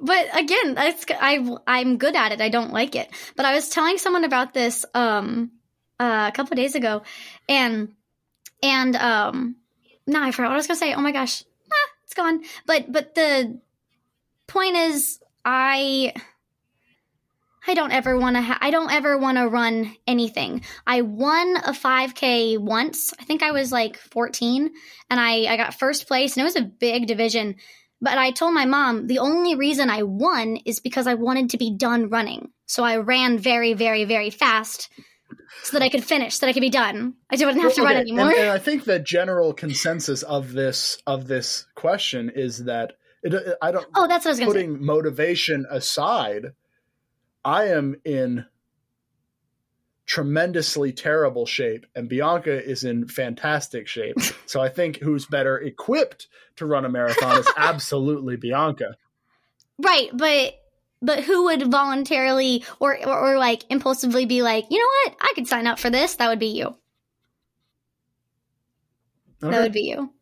[0.00, 2.40] but again, that's I I'm good at it.
[2.40, 3.08] I don't like it.
[3.36, 5.52] But I was telling someone about this um
[6.00, 7.02] uh, a couple of days ago,
[7.48, 7.94] and
[8.62, 9.56] and um
[10.06, 10.94] no, I forgot what I was gonna say.
[10.94, 12.42] Oh my gosh, ah, it's gone.
[12.66, 13.60] But but the
[14.48, 16.14] point is, I
[17.66, 18.42] I don't ever want to.
[18.42, 20.62] Ha- I don't ever want to run anything.
[20.86, 23.14] I won a 5K once.
[23.20, 24.70] I think I was like 14,
[25.10, 27.56] and I I got first place, and it was a big division.
[28.00, 31.58] But I told my mom the only reason I won is because I wanted to
[31.58, 32.50] be done running.
[32.66, 34.88] So I ran very, very, very fast
[35.62, 37.14] so that I could finish, so that I could be done.
[37.30, 38.30] I didn't have to run Okay, anymore.
[38.30, 43.56] And, and I think the general consensus of this of this question is that it,
[43.62, 44.66] I don't oh, that's what I was going to say.
[44.66, 46.46] putting motivation aside,
[47.44, 48.46] I am in
[50.06, 54.16] tremendously terrible shape, and Bianca is in fantastic shape.
[54.46, 58.96] so I think who's better equipped to run a marathon is absolutely Bianca.
[59.78, 60.54] Right, but
[61.00, 65.32] but who would voluntarily or, or or like impulsively be like, you know what, I
[65.34, 66.16] could sign up for this?
[66.16, 66.76] That would be you.
[69.40, 70.12] That would be you.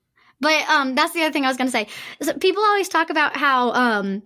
[0.41, 1.89] But um, that's the other thing I was gonna say.
[2.23, 4.23] So people always talk about how um,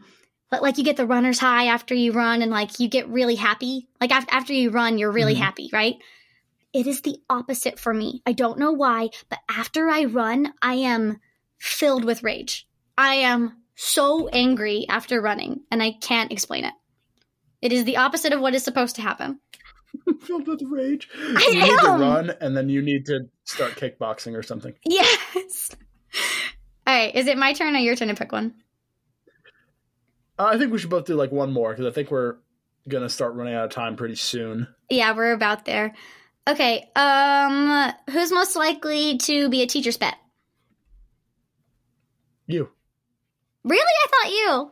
[0.54, 3.34] li- like you get the runner's high after you run, and like you get really
[3.34, 3.88] happy.
[4.00, 5.38] Like af- after you run, you're really Mhm.
[5.40, 5.96] happy, right?
[6.72, 8.22] It is the opposite for me.
[8.26, 11.20] I don't know why, but after I run, I am
[11.58, 12.66] filled with rage.
[12.98, 16.74] I am so angry after running, and I can't explain it.
[17.62, 19.40] It is the opposite of what is supposed to happen.
[20.22, 21.08] Filled with rage.
[21.16, 24.74] I you need to run, and then you need to start kickboxing or something.
[24.84, 25.70] Yes.
[26.86, 28.54] All right, is it my turn or your turn to pick one?
[30.38, 32.36] Uh, I think we should both do like one more because I think we're
[32.88, 34.66] gonna start running out of time pretty soon.
[34.90, 35.94] Yeah, we're about there.
[36.46, 40.16] Okay, um who's most likely to be a teacher's pet?
[42.46, 42.68] You.
[43.64, 43.80] Really?
[43.80, 44.70] I thought you.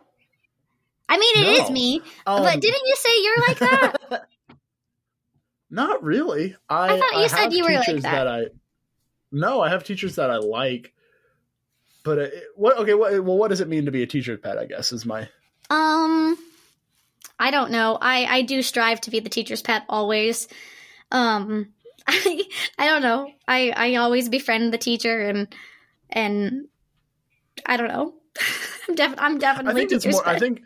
[1.08, 1.74] I mean, it is No.
[1.74, 4.26] me, Um, but didn't you say you're like that?
[5.70, 6.56] Not really.
[6.68, 8.28] I, I thought you said you were like teachers that.
[8.28, 8.44] I.
[9.30, 10.92] No, I have teachers that I like.
[12.04, 12.76] But it, what?
[12.78, 14.58] Okay, what, well, what does it mean to be a teacher's pet?
[14.58, 15.28] I guess is my.
[15.72, 16.36] Um,
[17.38, 17.96] I don't know.
[18.00, 20.48] I I do strive to be the teacher's pet always.
[21.10, 21.72] Um,
[22.06, 22.42] I
[22.78, 23.30] I don't know.
[23.48, 25.54] I I always befriend the teacher and
[26.10, 26.68] and
[27.64, 28.14] I don't know.
[28.88, 30.22] I'm def- I'm I definitely think it's more.
[30.22, 30.36] pet.
[30.36, 30.60] I think.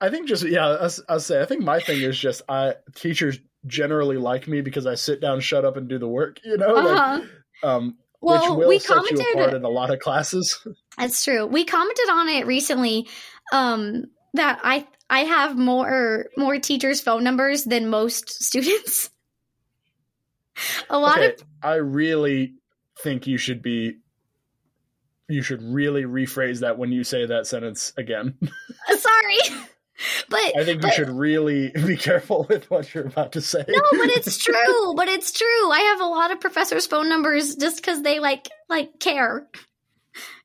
[0.00, 0.88] I think just yeah.
[1.08, 1.40] I'll, say.
[1.40, 5.40] I think my thing is just I teachers generally like me because I sit down,
[5.40, 6.40] shut up, and do the work.
[6.44, 7.20] You know, uh-huh.
[7.62, 9.26] um, Well, we set you commented.
[9.34, 10.58] apart in a lot of classes.
[10.98, 11.46] That's true.
[11.46, 13.08] We commented on it recently.
[13.52, 14.04] Um,
[14.34, 19.10] that I I have more more teachers' phone numbers than most students.
[20.90, 22.54] A lot okay, I really
[23.02, 23.98] think you should be.
[25.26, 28.36] You should really rephrase that when you say that sentence again.
[28.86, 29.38] Uh, sorry,
[30.28, 33.64] but I think you should really be careful with what you're about to say.
[33.66, 34.94] no, but it's true.
[34.94, 35.70] But it's true.
[35.70, 39.48] I have a lot of professors' phone numbers just because they like like care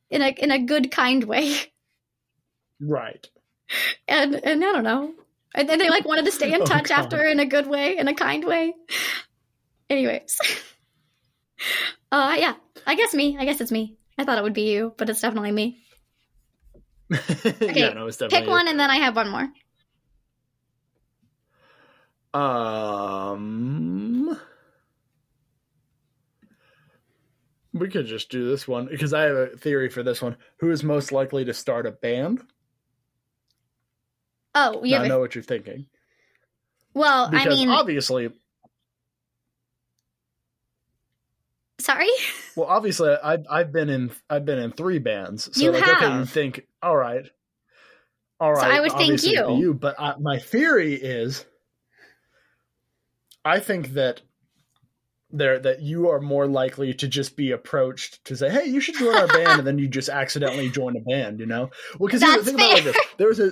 [0.09, 1.57] in a in a good kind way,
[2.79, 3.27] right.
[4.07, 5.13] And and I don't know,
[5.55, 6.99] and then they like wanted to stay in Oh, touch God.
[6.99, 8.73] after in a good way, in a kind way.
[9.89, 10.37] Anyways,
[12.11, 12.53] uh, yeah,
[12.85, 13.37] I guess me.
[13.39, 13.97] I guess it's me.
[14.17, 15.79] I thought it would be you, but it's definitely me.
[17.09, 19.49] yeah, no, it's definitely Pick one, and then I have one more.
[22.31, 24.37] Um,
[27.73, 30.37] we could just do this one because I have a theory for this one.
[30.59, 32.43] Who is most likely to start a band?
[34.59, 35.85] Oh, have I know what you're thinking
[36.93, 37.29] well.
[37.29, 38.29] because I mean, obviously,
[41.79, 42.09] sorry.
[42.55, 46.05] well, obviously, I've I've been in I've been in three bands, so You like okay,
[46.05, 46.29] you have.
[46.29, 47.25] think all right,
[48.39, 48.71] all So.
[48.71, 49.59] I would think obviously it'd be you.
[49.59, 51.45] you, but I, my theory is,
[53.45, 54.21] I think that
[55.31, 58.95] there that you are more likely to just be approached to say, "Hey, you should
[58.95, 61.39] join our band," and then you just accidentally join a band.
[61.39, 62.97] You know, well, because think about it like this.
[63.17, 63.51] There was a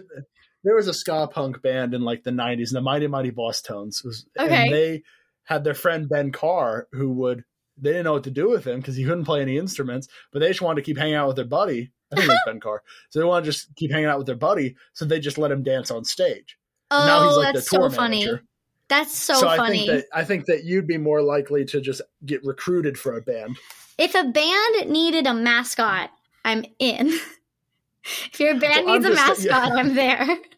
[0.68, 4.26] there was a ska punk band in like the '90s, the Mighty Mighty Bosstones, was,
[4.38, 4.64] Okay.
[4.66, 5.04] and they
[5.46, 7.46] had their friend Ben Carr who would
[7.78, 10.40] they didn't know what to do with him because he couldn't play any instruments, but
[10.40, 11.92] they just wanted to keep hanging out with their buddy.
[12.12, 14.28] I think it was Ben Carr, so they wanted to just keep hanging out with
[14.28, 16.58] their buddy, so they just let him dance on stage.
[16.92, 18.26] Oh, And now he's oh, like that's the tour so funny.
[18.26, 18.44] manager.
[18.90, 19.80] That's so, So, I funny.
[19.86, 23.22] think that I think that you'd be more likely to just get recruited for a
[23.22, 23.58] band.
[23.98, 26.10] if a band needed a mascot,
[26.46, 27.08] I'm in.
[28.32, 29.52] if your band Well, needs a just- yeah.
[29.60, 30.26] mascot, I'm there.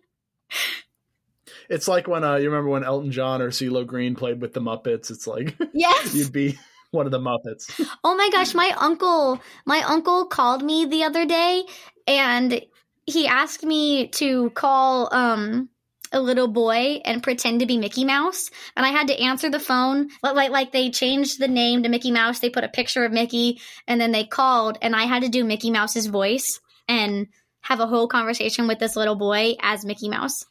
[1.70, 4.61] It's like when uh, you remember when Elton John or CeeLo Green played with the
[4.61, 5.11] Muppets.
[5.11, 6.15] It's like Yes.
[6.15, 6.57] you'd be
[6.91, 7.70] one of the Muppets.
[8.03, 11.63] Oh my gosh, my uncle, my uncle called me the other day
[12.07, 12.61] and
[13.05, 15.70] he asked me to call um
[16.11, 19.59] a little boy and pretend to be Mickey Mouse and I had to answer the
[19.59, 23.05] phone like like like they changed the name to Mickey Mouse they put a picture
[23.05, 27.28] of Mickey and then they called and I had to do Mickey Mouse's voice and
[27.61, 30.45] have a whole conversation with this little boy as Mickey Mouse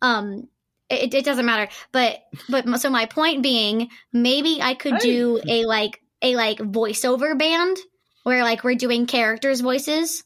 [0.00, 0.48] um
[0.90, 2.18] it, it doesn't matter but
[2.48, 7.76] but so my point being maybe I could do a like a like voiceover band
[8.22, 10.24] where like we're doing characters voices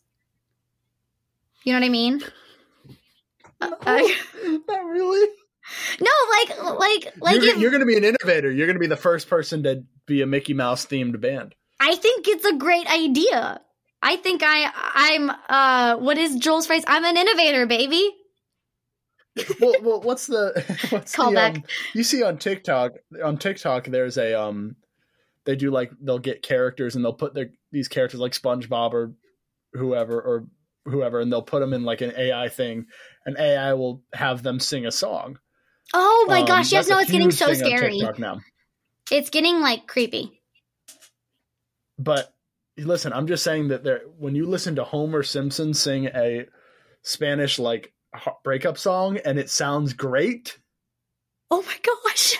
[1.64, 2.22] you know what I mean
[3.61, 4.16] Uh, I-
[4.68, 5.28] Not really.
[6.00, 8.50] no like like like you're, if, you're going to be an innovator.
[8.50, 11.54] You're going to be the first person to be a Mickey Mouse themed band.
[11.80, 13.61] I think it's a great idea.
[14.00, 16.84] I think I I'm uh what is Joel's phrase?
[16.86, 18.11] I'm an innovator, baby.
[19.61, 21.64] Well, well, what's the what's Call the, um,
[21.95, 22.93] you see on TikTok?
[23.22, 24.76] On TikTok, there's a um,
[25.45, 29.12] they do like they'll get characters and they'll put their these characters like SpongeBob or
[29.72, 30.47] whoever or
[30.84, 32.86] whoever, and they'll put them in like an AI thing,
[33.26, 35.39] and AI will have them sing a song.
[35.95, 38.01] Oh my Um, gosh, yes, no, it's getting so scary.
[38.18, 38.41] Now.
[39.11, 40.43] It's getting like creepy.
[41.99, 42.32] But
[42.76, 46.47] listen, I'm just saying that there when you listen to Homer Simpson sing a
[47.03, 47.93] Spanish like
[48.44, 50.59] breakup song and it sounds great,
[51.50, 52.36] Oh my gosh.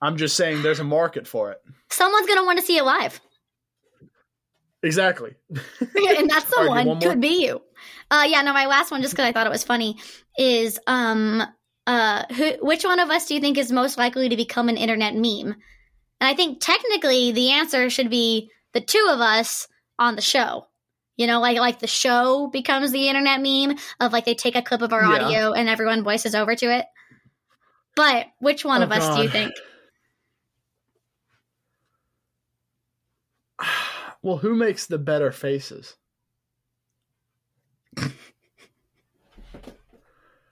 [0.00, 1.62] I'm just saying there's a market for it.
[1.90, 3.20] Someone's going to want to see it live.
[4.82, 5.34] Exactly.
[5.48, 5.58] and
[6.28, 7.00] that's right, someone one more?
[7.00, 7.62] could be you.
[8.10, 9.96] Uh, yeah, no, my last one, just because I thought it was funny,
[10.36, 11.42] is um,
[11.86, 14.76] uh, who, which one of us do you think is most likely to become an
[14.76, 15.54] internet meme?
[16.20, 19.68] And I think technically the answer should be the two of us
[19.98, 20.66] on the show.
[21.16, 24.62] You know, like like the show becomes the internet meme of like they take a
[24.62, 25.16] clip of our Yeah.
[25.22, 26.86] audio and everyone voices over to it.
[27.96, 29.54] But which one Oh, of us do you think?
[34.22, 35.96] well, who makes the better faces?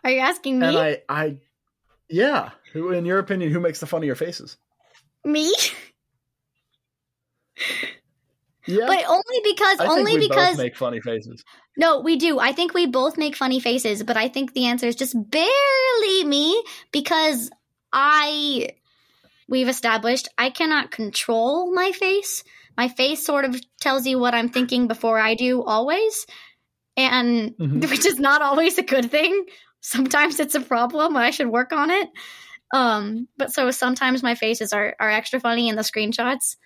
[0.04, 0.66] Are you asking me?
[0.66, 1.38] And I, I,
[2.08, 2.52] yeah.
[2.72, 4.58] Who, in your opinion, who makes the funnier faces?
[5.24, 5.52] me?
[8.66, 11.42] Yeah, But only because I think only we because both make funny faces.
[11.76, 12.38] No, we do.
[12.38, 16.24] I think we both make funny faces, but I think the answer is just barely
[16.24, 17.50] me because
[17.92, 18.70] I
[19.48, 22.44] we've established I cannot control my face.
[22.76, 26.26] My face sort of tells you what I'm thinking before I do always.
[26.96, 27.80] And Mhm.
[27.90, 29.44] which is not always a good thing.
[29.80, 31.16] Sometimes it's a problem.
[31.16, 32.08] I should work on it.
[32.72, 36.56] Um, but so sometimes my faces are are extra funny in the screenshots.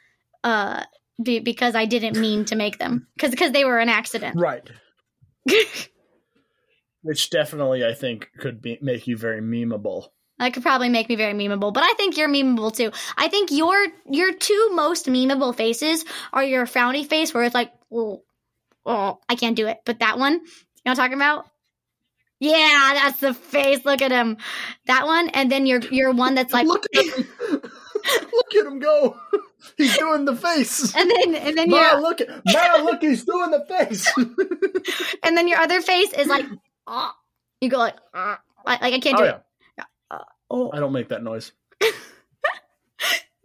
[0.44, 0.84] Uh
[1.22, 4.38] be, because I didn't mean to make them because because they were an accident.
[4.38, 4.68] Right.
[7.02, 10.08] Which definitely, I think, could be make you very memeable.
[10.38, 12.90] That could probably make me very memeable, but I think you're memeable too.
[13.16, 17.72] I think your your two most memeable faces are your frowny face, where it's like,
[17.92, 18.22] oh,
[18.84, 19.78] oh, I can't do it.
[19.86, 20.42] But that one, you know
[20.84, 21.46] what I'm talking about?
[22.38, 23.84] Yeah, that's the face.
[23.86, 24.36] Look at him.
[24.86, 27.28] That one, and then your your one that's like, look at him!
[27.50, 29.16] look at him go!
[29.76, 30.94] He's doing the face.
[30.96, 33.00] and then and then Ma, look Ma, look!
[33.00, 34.12] He's doing the face.
[35.22, 36.44] and then your other face is like,
[36.86, 37.12] oh.
[37.60, 40.22] you go like, "Ah." like, like I can't oh do yeah, it.
[40.48, 41.52] Oh, I don't make that noise.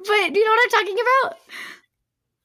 [0.03, 1.37] But do you know what I'm talking about?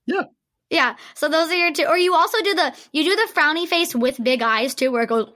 [0.07, 0.23] Yeah.
[0.71, 0.97] Yeah.
[1.15, 1.85] So those are your two.
[1.85, 5.05] Or you also do the you do the frowny face with big eyes too, where
[5.05, 5.31] it goes.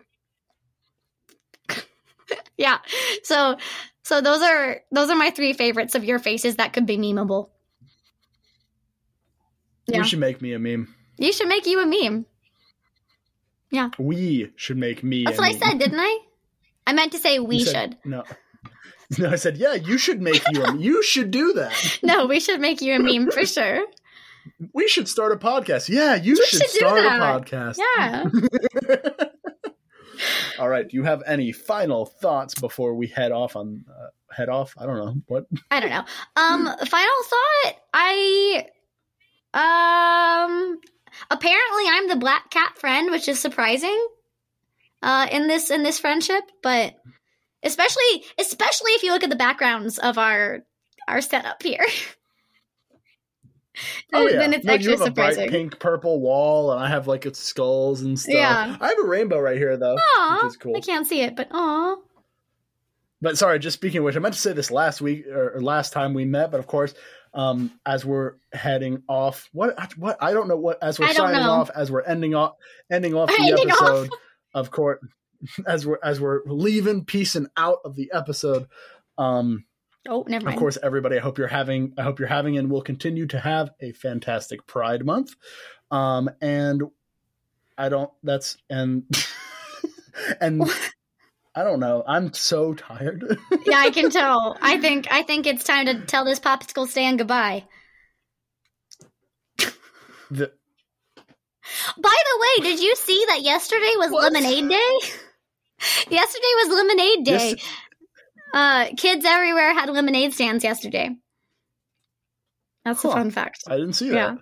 [2.58, 2.78] yeah.
[3.22, 3.56] So
[4.04, 7.48] so those are those are my three favorites of your faces that could be memeable.
[9.86, 9.98] Yeah.
[9.98, 10.94] You should make me a meme.
[11.18, 12.26] You should make you a meme.
[13.70, 13.90] Yeah.
[13.98, 15.24] We should make me.
[15.24, 16.18] That's what I said, didn't I?
[16.86, 17.98] I meant to say we You should.
[18.04, 18.24] No.
[19.18, 20.62] No, I said, yeah, you should make you.
[20.62, 21.98] A, you should do that.
[22.02, 23.84] No, we should make you a meme for sure.
[24.72, 25.88] We should start a podcast.
[25.88, 27.78] Yeah, you We should, should start a podcast.
[27.78, 28.30] Yeah.
[30.58, 30.88] All right.
[30.88, 34.74] Do you have any final thoughts before we head off on uh, head off?
[34.78, 35.46] I don't know what.
[35.70, 36.04] I don't know.
[36.36, 37.74] Um, final thought.
[37.94, 38.66] I
[39.54, 40.78] um
[41.30, 44.06] apparently I'm the black cat friend, which is surprising.
[45.02, 46.94] Uh, in this in this friendship, but
[47.62, 50.60] especially especially if you look at the backgrounds of our
[51.08, 51.86] our setup here.
[54.12, 56.88] Oh yeah, then it's no, you extra have a bright pink purple wall, and I
[56.88, 58.34] have like its skulls and stuff.
[58.34, 58.76] Yeah.
[58.80, 60.76] I have a rainbow right here though, Aw, which is cool.
[60.76, 61.96] I can't see it, but aw.
[63.22, 65.92] But sorry, just speaking of which, I meant to say this last week or last
[65.92, 66.94] time we met, but of course,
[67.34, 71.50] um, as we're heading off, what what I don't know what as we're signing know.
[71.50, 72.54] off, as we're ending off
[72.90, 73.80] ending off the Ending off.
[73.82, 74.10] episode
[74.54, 75.00] of court,
[75.66, 78.66] as we're as we're leaving, piecing out of the episode.
[79.18, 79.64] Um,
[80.08, 80.56] Oh, never mind.
[80.56, 83.38] of course, everybody, I hope you're having, I hope you're having, and will continue to
[83.38, 85.34] have a fantastic Pride Month.
[85.90, 86.82] Um, and
[87.76, 88.10] I don't.
[88.22, 89.04] That's and
[90.40, 90.62] and
[91.54, 92.04] I don't know.
[92.06, 93.24] I'm so tired.
[93.66, 94.56] yeah, I can tell.
[94.62, 97.64] I think I think it's time to tell this popsicle stand goodbye.
[100.30, 100.52] the,
[101.98, 104.32] By the way, did you see that yesterday was What?
[104.32, 104.98] Lemonade Day?
[106.10, 107.48] yesterday was Lemonade Day.
[107.56, 107.68] Yes.
[108.52, 111.10] Uh, kids everywhere had lemonade stands yesterday.
[112.84, 113.64] That's a fun fact.
[113.68, 114.34] I didn't see Yeah.
[114.34, 114.38] that.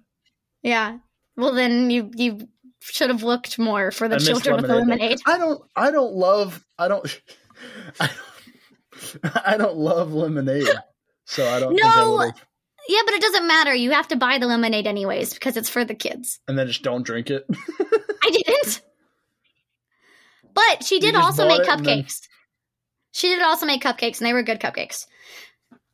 [0.63, 0.99] Yeah.
[1.37, 2.49] Well, then you you
[2.81, 5.19] should have looked more for the I children with the Lemonade lemonade.
[5.27, 5.63] I don't.
[5.77, 6.65] I don't love.
[6.79, 7.21] I don't.
[8.01, 8.07] I
[9.23, 10.67] don't, I don't love lemonade,
[11.25, 11.75] so I don't.
[11.75, 12.33] think I No!
[12.89, 13.75] Yeah, but it doesn't matter.
[13.75, 16.41] You have to buy the lemonade anyways because it's for the kids.
[16.49, 17.45] and then just don't drink it.
[18.23, 18.81] I didn't.
[20.55, 22.21] But she did also make it and then- cupcakes.
[23.13, 25.07] She did also make cupcakes, and they were good cupcakes.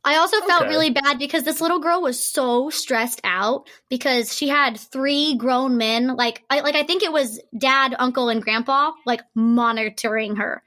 [0.05, 0.69] I also felt Okay.
[0.69, 5.77] really bad because this little girl was so stressed out because she had three grown
[5.77, 10.61] men, like I like I think it was dad, uncle, and grandpa, like monitoring her.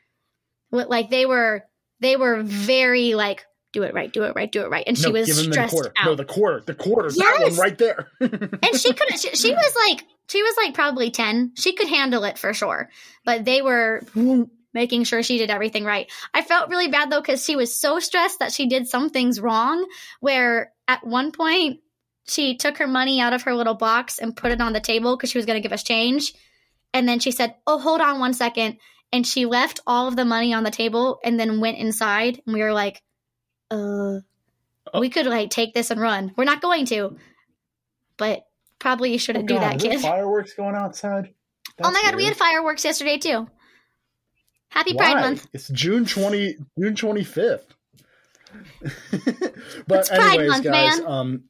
[0.72, 1.64] Like they were
[2.00, 4.84] they were very like do it right, do it right, do it right.
[4.86, 5.92] And she was the stressed quarter.
[5.98, 6.06] out.
[6.06, 6.60] No, the quarter.
[6.66, 7.10] The quarter.
[7.10, 8.08] That one right there.
[8.20, 12.24] and she couldn't she, she was like she was like probably 10 she could handle
[12.24, 12.90] it for sure
[13.24, 14.02] but they were
[14.78, 16.08] making sure she did everything right.
[16.32, 19.40] I felt really bad though because she was so stressed that she did some things
[19.40, 19.84] wrong
[20.20, 21.80] where at one point
[22.28, 25.16] she took her money out of her little box and put it on the table
[25.16, 26.32] because she was going to give us change.
[26.94, 28.78] And then she said oh hold on one second.
[29.12, 32.40] And she left all of the money on the table and then went inside.
[32.46, 33.02] And we were like
[33.72, 34.20] uh
[34.96, 36.32] we could like take this and run.
[36.36, 37.16] We're not going to.
[38.16, 38.46] But
[38.78, 40.00] probably you shouldn't do God, that is there kid.
[40.02, 41.34] Fireworks going outside.
[41.82, 43.48] oh my That's god we had fireworks yesterday too
[44.70, 45.12] happy Why?
[45.12, 47.74] pride month It's June twenty June twenty fifth.
[49.86, 51.06] but It's Pride anyways, Month, guys, man.
[51.06, 51.44] um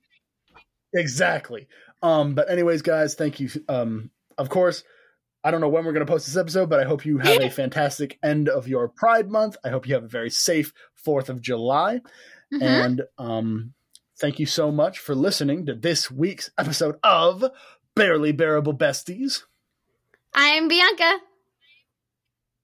[0.95, 1.69] exactly.
[2.03, 3.51] Um, but anyways, guys, thank you.
[3.69, 4.85] Um, of course,
[5.43, 7.51] I don't know when we're gonna post this episode, but I hope you have a
[7.51, 9.57] fantastic end of your Pride Month.
[9.65, 12.01] I hope you have a very safe Fourth of July.
[12.53, 12.63] Mhm.
[12.63, 13.75] And um
[14.21, 17.45] thank you so much for listening to this week's episode of
[17.95, 19.43] Barely Bearable Besties.
[20.35, 21.19] i'm bianca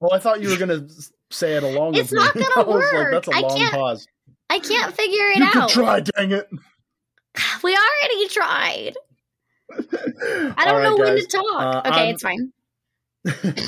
[0.00, 0.86] Well, I thought you were gonna
[1.30, 2.24] say it along It's with me.
[2.24, 3.12] not gonna I was like, work.
[3.12, 4.06] that's a I long can't- pause.
[4.50, 6.48] i can't figure it You out try, dang it.
[7.62, 8.94] we already tried
[9.72, 11.44] i don't right, know when to talk
[11.84, 12.52] Uh, okay I'm- it's fine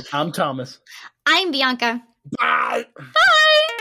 [0.13, 0.79] I'm Thomas.
[1.25, 2.03] i'm bianca
[2.39, 2.85] Bye.
[2.99, 3.76] bye